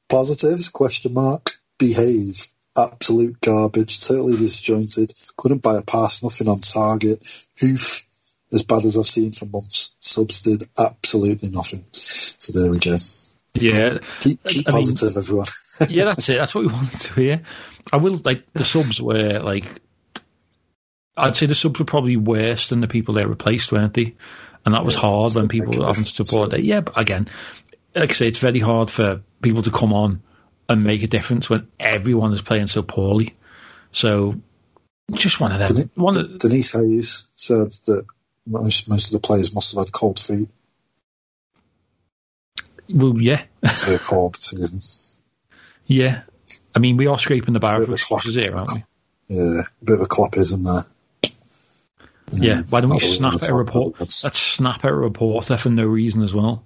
positives 0.10 0.70
question 0.70 1.14
mark 1.14 1.60
behave 1.78 2.48
absolute 2.78 3.40
garbage, 3.42 4.06
totally 4.06 4.38
disjointed. 4.38 5.12
Couldn't 5.36 5.62
buy 5.62 5.78
a 5.78 5.82
pass, 5.82 6.24
nothing 6.24 6.48
on 6.48 6.60
target. 6.60 7.26
Hoof, 7.60 8.06
as 8.54 8.63
bad 8.63 8.86
as 8.86 8.98
I've 8.98 9.08
seen 9.08 9.32
for 9.32 9.46
months. 9.46 9.96
Subs 10.00 10.42
did 10.42 10.70
absolutely 10.78 11.50
nothing. 11.50 11.86
So 11.92 12.58
there 12.58 12.72
we 12.72 12.80
go. 12.80 12.98
Yeah, 13.56 13.98
keep, 14.20 14.44
keep 14.44 14.68
positive, 14.68 15.16
mean, 15.16 15.24
everyone. 15.24 15.48
yeah, 15.90 16.06
that's 16.06 16.30
it. 16.30 16.38
That's 16.38 16.54
what 16.54 16.66
we 16.66 16.72
wanted 16.72 17.00
to 17.00 17.13
hear. 17.13 17.42
I 17.92 17.98
will 17.98 18.20
like 18.24 18.52
the 18.54 18.66
subs 18.66 19.02
were 19.02 19.40
like. 19.40 19.66
I'd 21.16 21.36
say 21.36 21.48
the 21.48 21.56
subs 21.56 21.80
were 21.80 21.86
probably 21.86 22.16
worse 22.16 22.70
than 22.70 22.82
the 22.82 22.88
people 22.88 23.16
they 23.16 23.26
replaced, 23.26 23.72
weren't 23.72 23.96
they? 23.96 24.16
And 24.66 24.76
that 24.76 24.86
was 24.86 24.94
yeah, 24.94 25.02
hard 25.02 25.34
when 25.34 25.48
people 25.48 25.76
were 25.76 25.86
having 25.86 26.04
to 26.04 26.12
support 26.12 26.54
it. 26.54 26.63
Yeah, 26.63 26.82
but 26.82 27.00
again, 27.00 27.28
like 27.96 28.12
I 28.12 28.13
say, 28.13 28.28
it's 28.28 28.38
very 28.38 28.60
hard 28.60 28.92
for 28.92 29.22
people 29.42 29.63
to 29.63 29.72
come 29.72 29.94
on 29.94 30.22
and 30.70 30.84
make 30.84 31.04
a 31.04 31.08
difference 31.08 31.50
when 31.50 31.68
everyone 31.80 32.34
is 32.34 32.42
playing 32.42 32.68
so 32.68 32.82
poorly. 32.82 33.36
So, 33.92 34.36
just 35.14 35.40
one 35.40 35.52
of 35.52 35.60
them. 35.60 35.76
Denise, 35.76 35.90
one 35.96 36.18
of, 36.18 36.38
Denise 36.38 36.72
Hayes 36.72 37.24
said 37.36 37.72
that 37.86 38.06
most 38.46 38.90
most 38.90 39.08
of 39.08 39.22
the 39.22 39.26
players 39.26 39.54
must 39.54 39.74
have 39.74 39.86
had 39.86 39.92
cold 39.92 40.20
feet. 40.20 40.50
Well, 42.90 43.20
yeah. 43.20 43.44
Cold 44.04 44.36
season. 44.38 44.82
Yeah. 45.86 46.22
I 46.76 46.80
mean, 46.80 46.98
we 46.98 47.08
are 47.08 47.20
scraping 47.20 47.54
the 47.54 47.60
barrel 47.60 47.86
for 47.86 47.94
exposures 47.94 48.36
here, 48.36 48.56
aren't 48.56 48.74
we? 48.74 48.84
Yeah, 49.30 49.62
a 49.82 49.86
bit 49.86 49.96
of 49.96 50.02
a 50.02 50.06
cloppism 50.06 50.64
there. 50.64 51.34
Yeah, 52.32 52.62
why 52.70 52.82
don't 52.82 52.92
we 52.92 53.00
snap 53.00 53.36
at 53.36 53.50
a 53.50 53.54
report? 53.54 53.96
Let's 54.00 54.38
snap 54.38 54.84
at 54.84 54.92
a 54.92 54.94
reporter 54.94 55.58
for 55.58 55.70
no 55.70 55.86
reason 55.86 56.24
as 56.24 56.34
well. 56.34 56.64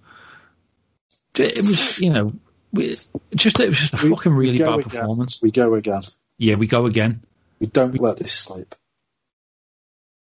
It 1.36 1.56
was, 1.58 2.00
you 2.00 2.10
know, 2.10 2.34
we, 2.74 2.88
just 3.36 3.60
it 3.60 3.70
was 3.70 3.78
just 3.78 3.94
a 3.94 4.08
we, 4.08 4.16
fucking 4.16 4.34
really 4.34 4.58
bad 4.58 4.80
again. 4.80 4.84
performance. 4.84 5.42
We 5.42 5.52
go 5.52 5.76
again. 5.76 6.04
Yeah, 6.38 6.56
we 6.56 6.68
go 6.68 6.86
again. 6.86 7.22
We 7.60 7.68
don't 7.68 7.92
we, 7.92 8.00
let 8.00 8.18
this 8.18 8.34
slip. 8.34 8.76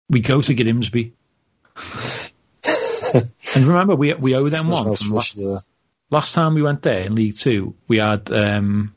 We 0.09 0.21
go 0.21 0.41
to 0.41 0.55
Grimsby. 0.55 1.13
and 3.55 3.65
remember, 3.65 3.97
we 3.97 4.15
we 4.15 4.35
owe 4.35 4.49
them 4.49 4.69
one. 4.69 4.87
Last, 4.87 5.37
last, 6.11 6.35
time 6.35 6.55
we 6.55 6.63
went 6.63 6.83
there 6.83 7.01
in 7.01 7.15
League 7.15 7.37
Two, 7.37 7.75
we 7.89 7.99
had 7.99 8.31
um, 8.31 8.95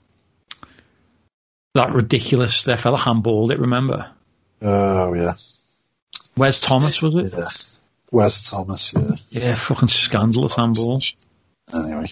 that 1.76 1.94
ridiculous 1.94 2.64
that 2.64 2.80
fella 2.80 2.98
handballed 2.98 3.52
it. 3.52 3.60
Remember? 3.60 4.12
Oh 4.62 5.14
yeah. 5.14 5.34
Where's 6.36 6.62
Thomas? 6.62 7.02
Was 7.02 7.34
it? 7.34 7.38
Yeah. 7.38 7.46
Where's 8.12 8.50
Thomas? 8.50 8.94
Yeah. 8.94 9.10
Yeah, 9.30 9.56
fucking 9.56 9.88
scandalous 9.88 10.56
handball. 10.56 11.02
Anyway. 11.74 12.08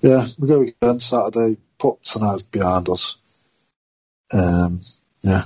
Yeah, 0.00 0.24
we 0.38 0.48
go 0.48 0.62
again 0.62 0.98
Saturday. 0.98 1.58
Put 1.78 2.02
tonight 2.02 2.44
behind 2.50 2.88
us. 2.88 3.18
Um, 4.32 4.80
yeah, 5.22 5.44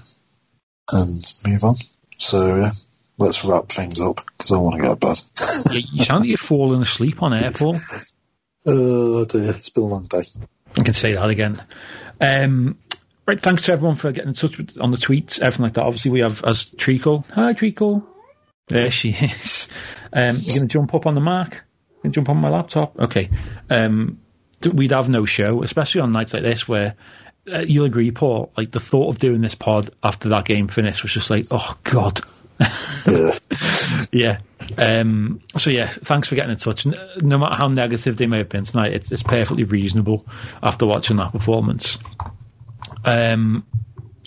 and 0.93 1.33
move 1.47 1.65
on. 1.65 1.77
So 2.19 2.57
yeah, 2.57 2.71
let's 3.19 3.45
wrap 3.45 3.69
things 3.69 4.01
up 4.01 4.21
because 4.37 4.53
I 4.53 4.59
want 4.59 4.77
to 4.77 4.83
go 4.83 4.95
to 4.95 4.97
bed. 4.97 5.21
you, 5.73 5.83
you 5.93 6.05
sound 6.05 6.21
like 6.21 6.29
you're 6.29 6.39
falling 6.39 6.83
asleep 6.83 7.23
on 7.23 7.33
air, 7.33 7.51
Paul. 7.51 7.77
Oh 8.67 9.27
dear, 9.27 9.51
it's 9.51 9.69
been 9.69 9.85
a 9.85 9.87
long 9.89 10.05
day. 10.05 10.23
I 10.79 10.83
can 10.83 10.95
say 10.95 11.13
that 11.13 11.29
again. 11.29 11.63
Um, 12.19 12.79
right, 13.27 13.39
thanks 13.39 13.65
to 13.65 13.73
everyone 13.73 13.97
for 13.97 14.11
getting 14.11 14.31
in 14.31 14.35
touch 14.35 14.57
with, 14.57 14.79
on 14.81 14.91
the 14.91 14.97
tweets, 14.97 15.39
everything 15.39 15.65
like 15.65 15.75
that. 15.75 15.83
Obviously, 15.83 16.11
we 16.11 16.21
have 16.21 16.43
as 16.45 16.71
Treacle. 16.71 17.27
Hi, 17.35 17.53
Treacle. 17.53 18.09
There 18.69 18.91
she 18.91 19.11
is. 19.11 19.69
Um, 20.15 20.37
you're 20.37 20.57
going 20.57 20.67
to 20.69 20.73
jump 20.73 20.95
up 20.95 21.05
on 21.05 21.15
the 21.15 21.21
mark 21.21 21.63
and 22.05 22.13
jump 22.13 22.29
on 22.29 22.37
my 22.37 22.51
laptop. 22.51 22.99
Okay. 22.99 23.31
Um, 23.71 24.21
we'd 24.73 24.93
have 24.93 25.09
no 25.09 25.25
show, 25.25 25.63
especially 25.63 26.03
on 26.03 26.13
nights 26.13 26.35
like 26.35 26.43
this 26.43 26.69
where 26.69 26.95
uh, 27.53 27.65
you'll 27.67 27.87
agree, 27.87 28.11
Paul. 28.11 28.53
Like 28.57 28.71
the 28.71 28.81
thought 28.81 29.09
of 29.09 29.19
doing 29.19 29.41
this 29.41 29.55
pod 29.55 29.91
after 30.03 30.29
that 30.31 30.45
game 30.45 30.69
finished 30.69 31.03
was 31.03 31.13
just 31.13 31.31
like, 31.31 31.47
oh 31.51 31.77
god. 31.83 32.21
yeah. 33.07 33.39
yeah. 34.13 34.39
Um, 34.79 35.41
so 35.59 35.71
yeah, 35.71 35.89
thanks 35.89 36.29
for 36.29 36.37
getting 36.37 36.53
in 36.53 36.59
touch. 36.59 36.87
No 36.87 37.39
matter 37.39 37.55
how 37.55 37.69
negative 37.69 38.17
they 38.17 38.27
may 38.27 38.39
have 38.39 38.49
been 38.49 38.65
tonight, 38.65 38.93
it's, 38.93 39.11
it's 39.11 39.23
perfectly 39.23 39.65
reasonable 39.65 40.27
after 40.63 40.87
watching 40.87 41.17
that 41.17 41.33
performance. 41.33 41.99
Um, 43.05 43.67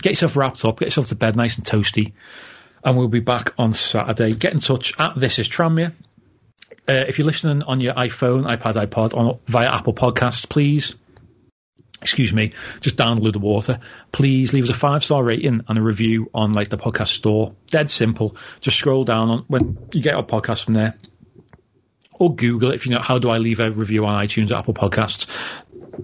get 0.01 0.11
yourself 0.11 0.35
wrapped 0.35 0.65
up, 0.65 0.79
get 0.79 0.87
yourself 0.87 1.07
to 1.07 1.15
bed 1.15 1.35
nice 1.35 1.57
and 1.57 1.65
toasty, 1.65 2.13
and 2.83 2.97
we'll 2.97 3.07
be 3.07 3.19
back 3.19 3.53
on 3.57 3.73
Saturday. 3.73 4.33
Get 4.33 4.53
in 4.53 4.59
touch 4.59 4.93
at 4.99 5.13
This 5.19 5.39
Is 5.39 5.49
Tranmere 5.49 5.93
uh, 6.87 7.05
if 7.07 7.17
you're 7.17 7.27
listening 7.27 7.63
on 7.63 7.81
your 7.81 7.93
iPhone, 7.93 8.45
iPad, 8.45 8.87
iPod, 8.87 9.15
on 9.15 9.39
via 9.47 9.67
Apple 9.67 9.93
Podcasts, 9.93 10.47
please, 10.47 10.95
excuse 12.01 12.31
me, 12.31 12.51
just 12.79 12.95
download 12.95 13.33
the 13.33 13.39
water. 13.39 13.79
Please 14.11 14.53
leave 14.53 14.63
us 14.63 14.69
a 14.69 14.73
five 14.73 15.03
star 15.03 15.23
rating 15.23 15.61
and 15.67 15.77
a 15.77 15.81
review 15.81 16.29
on 16.33 16.53
like 16.53 16.69
the 16.69 16.77
podcast 16.77 17.09
store. 17.09 17.53
Dead 17.67 17.91
simple. 17.91 18.37
Just 18.61 18.77
scroll 18.77 19.03
down 19.03 19.29
on 19.29 19.45
when 19.47 19.77
you 19.91 20.01
get 20.01 20.15
our 20.15 20.25
podcast 20.25 20.63
from 20.63 20.75
there, 20.75 20.95
or 22.13 22.33
Google 22.33 22.71
it 22.71 22.75
if 22.75 22.85
you 22.85 22.93
know 22.93 23.01
how 23.01 23.19
do 23.19 23.29
I 23.29 23.37
leave 23.39 23.59
a 23.59 23.69
review 23.69 24.05
on 24.05 24.25
iTunes 24.25 24.51
or 24.51 24.55
Apple 24.55 24.73
Podcasts. 24.73 25.27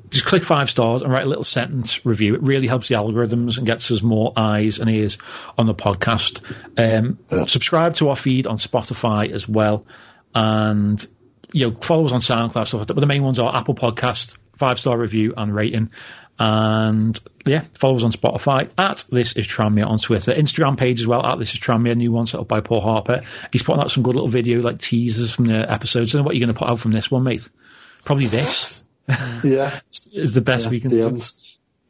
Just 0.10 0.26
click 0.26 0.44
five 0.44 0.70
stars 0.72 1.04
and 1.04 1.14
write 1.14 1.26
a 1.26 1.30
little 1.30 1.44
sentence 1.44 2.04
review. 2.04 2.34
It 2.34 2.42
really 2.42 2.68
helps 2.68 2.88
the 2.88 2.96
algorithms 2.96 3.58
and 3.58 3.66
gets 3.66 3.92
us 3.92 4.02
more 4.02 4.34
eyes 4.36 4.80
and 4.80 4.90
ears 4.90 5.20
on 5.56 5.68
the 5.68 5.76
podcast. 5.76 6.42
Um, 6.78 7.20
subscribe 7.48 7.94
to 7.96 8.10
our 8.10 8.16
feed 8.16 8.48
on 8.48 8.58
Spotify 8.58 9.32
as 9.32 9.48
well 9.48 9.86
and 10.36 11.06
you 11.52 11.70
know 11.70 11.78
follow 11.82 12.06
us 12.06 12.12
on 12.12 12.20
SoundCloud 12.20 12.68
stuff 12.68 12.74
like 12.74 12.88
that. 12.88 12.94
But 12.94 13.02
the 13.02 13.08
main 13.08 13.24
ones 13.24 13.40
are 13.40 13.56
Apple 13.56 13.76
Podcast, 13.76 14.36
five 14.58 14.80
star 14.80 14.98
review 14.98 15.34
and 15.36 15.54
rating. 15.54 15.92
And 16.40 17.20
yeah, 17.46 17.66
follow 17.78 17.96
us 17.96 18.04
on 18.04 18.12
Spotify 18.12 18.70
at 18.78 19.06
This 19.12 19.34
Is 19.34 19.48
Tranmere 19.48 19.86
on 19.86 20.00
Twitter. 20.00 20.34
Instagram 20.34 20.78
page 20.78 21.00
as 21.00 21.08
well 21.08 21.24
at 21.24 21.38
This 21.38 21.54
Is 21.54 21.60
Tranmere, 21.60 21.96
new 21.96 22.12
one 22.12 22.26
set 22.26 22.40
up 22.40 22.48
by 22.48 22.60
Paul 22.62 22.82
Harper. 22.82 23.22
He's 23.52 23.62
putting 23.62 23.82
out 23.82 23.92
some 23.92 24.04
good 24.04 24.16
little 24.16 24.30
video 24.30 24.60
like 24.62 24.80
teasers 24.80 25.32
from 25.32 25.46
the 25.46 25.72
episodes. 25.72 26.12
I 26.12 26.18
don't 26.18 26.24
know 26.24 26.26
what 26.26 26.36
you're 26.36 26.46
going 26.46 26.54
to 26.54 26.60
put 26.60 26.70
out 26.70 26.80
from 26.80 26.92
this 26.92 27.12
one, 27.12 27.24
mate. 27.24 27.48
Probably 28.06 28.28
this. 28.28 28.84
Yeah, 29.44 29.78
is 30.14 30.34
the 30.34 30.40
best 30.40 30.64
yeah, 30.66 30.72
we 30.72 30.80
can 30.80 30.90
the 30.90 30.96
do. 30.96 31.08
End. 31.08 31.34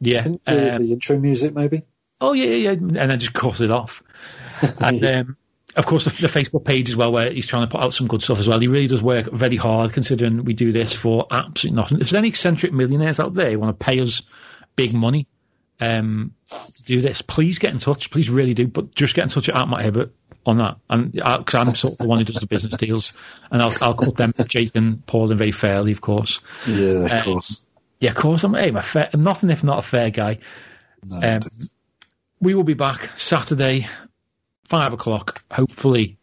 Yeah, 0.00 0.22
the, 0.22 0.74
um, 0.74 0.82
the, 0.82 0.92
intro 0.92 1.16
music 1.16 1.54
maybe. 1.54 1.82
Oh 2.20 2.32
yeah, 2.32 2.46
yeah, 2.46 2.56
yeah, 2.56 2.70
and 2.70 2.96
then 2.96 3.18
just 3.20 3.32
cut 3.32 3.60
it 3.60 3.70
off. 3.70 4.02
and 4.80 5.04
um, 5.04 5.36
of 5.76 5.86
course, 5.86 6.04
the, 6.04 6.10
the, 6.10 6.28
Facebook 6.28 6.64
page 6.64 6.88
as 6.88 6.96
well, 6.96 7.12
where 7.12 7.30
he's 7.30 7.46
trying 7.46 7.62
to 7.62 7.70
put 7.70 7.80
out 7.80 7.94
some 7.94 8.06
good 8.06 8.22
stuff 8.22 8.38
as 8.38 8.46
well. 8.46 8.60
He 8.60 8.68
really 8.68 8.86
does 8.86 9.02
work 9.02 9.30
very 9.32 9.56
hard, 9.56 9.92
considering 9.92 10.44
we 10.44 10.54
do 10.54 10.72
this 10.72 10.92
for 10.92 11.26
absolutely 11.30 11.76
nothing. 11.76 12.00
If 12.00 12.10
there's 12.10 12.18
any 12.18 12.28
eccentric 12.28 12.72
millionaires 12.72 13.18
out 13.18 13.34
there 13.34 13.50
who 13.50 13.58
want 13.58 13.78
to 13.78 13.84
pay 13.84 14.00
us 14.00 14.22
big 14.76 14.94
money 14.94 15.26
um, 15.80 16.34
to 16.48 16.82
do 16.84 17.00
this, 17.00 17.22
please 17.22 17.58
get 17.58 17.72
in 17.72 17.78
touch. 17.78 18.10
Please, 18.10 18.30
really 18.30 18.54
do. 18.54 18.68
But 18.68 18.94
just 18.94 19.14
get 19.14 19.24
in 19.24 19.28
touch 19.30 19.48
at 19.48 19.68
Matt 19.68 19.82
Hibbert 19.82 20.12
on 20.46 20.58
that, 20.58 20.76
and 20.90 21.12
because 21.12 21.54
I'm 21.54 21.74
sort 21.74 21.94
of 21.94 21.98
the 21.98 22.08
one 22.08 22.18
who 22.18 22.24
does 22.24 22.36
the 22.36 22.46
business 22.46 22.76
deals, 22.76 23.20
and 23.50 23.62
I'll 23.62 23.74
I'll 23.80 23.94
cut 23.94 24.16
them, 24.16 24.32
Jake 24.46 24.76
and 24.76 25.04
Paul, 25.06 25.30
and 25.30 25.38
very 25.38 25.52
fairly, 25.52 25.92
of 25.92 26.00
course. 26.00 26.40
Yeah, 26.66 27.04
of 27.04 27.12
um, 27.12 27.20
course. 27.20 27.66
Yeah, 28.00 28.10
of 28.10 28.16
course. 28.16 28.44
I'm, 28.44 28.54
hey, 28.54 28.68
I'm, 28.68 28.76
a 28.76 28.82
fair, 28.82 29.10
I'm 29.12 29.22
nothing 29.22 29.50
if 29.50 29.64
not 29.64 29.78
a 29.78 29.82
fair 29.82 30.10
guy. 30.10 30.38
No, 31.04 31.36
um, 31.36 31.40
we 32.40 32.54
will 32.54 32.64
be 32.64 32.74
back 32.74 33.10
Saturday, 33.16 33.88
five 34.68 34.92
o'clock. 34.92 35.42
Hopefully, 35.50 36.18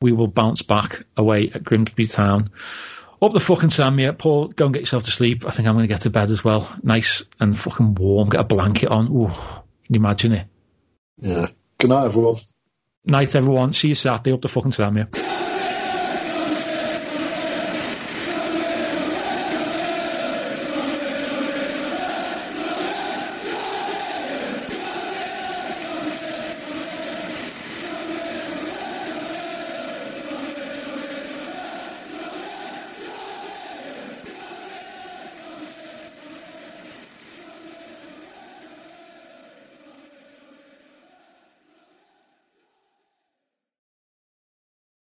we 0.00 0.12
will 0.12 0.30
bounce 0.30 0.62
back 0.62 1.04
away 1.16 1.50
at 1.54 1.64
Grimsby 1.64 2.06
Town. 2.06 2.50
Up 3.22 3.32
the 3.32 3.40
fucking 3.40 3.70
Samia, 3.70 4.16
Paul. 4.16 4.48
Go 4.48 4.66
and 4.66 4.74
get 4.74 4.80
yourself 4.80 5.04
to 5.04 5.10
sleep. 5.10 5.46
I 5.46 5.50
think 5.50 5.66
I'm 5.66 5.74
going 5.74 5.88
to 5.88 5.92
get 5.92 6.02
to 6.02 6.10
bed 6.10 6.30
as 6.30 6.44
well. 6.44 6.70
Nice 6.82 7.22
and 7.40 7.58
fucking 7.58 7.94
warm. 7.94 8.28
Get 8.28 8.40
a 8.40 8.44
blanket 8.44 8.90
on. 8.90 9.08
Ooh, 9.08 9.28
can 9.28 9.94
you 9.94 10.00
imagine 10.00 10.32
it? 10.32 10.46
Yeah. 11.18 11.46
Good 11.78 11.90
night, 11.90 12.06
everyone. 12.06 12.36
Night, 13.06 13.34
everyone. 13.34 13.72
See 13.72 13.88
you 13.88 13.94
Saturday. 13.94 14.32
Up 14.32 14.42
the 14.42 14.48
fucking 14.48 14.72
Samia. 14.72 15.08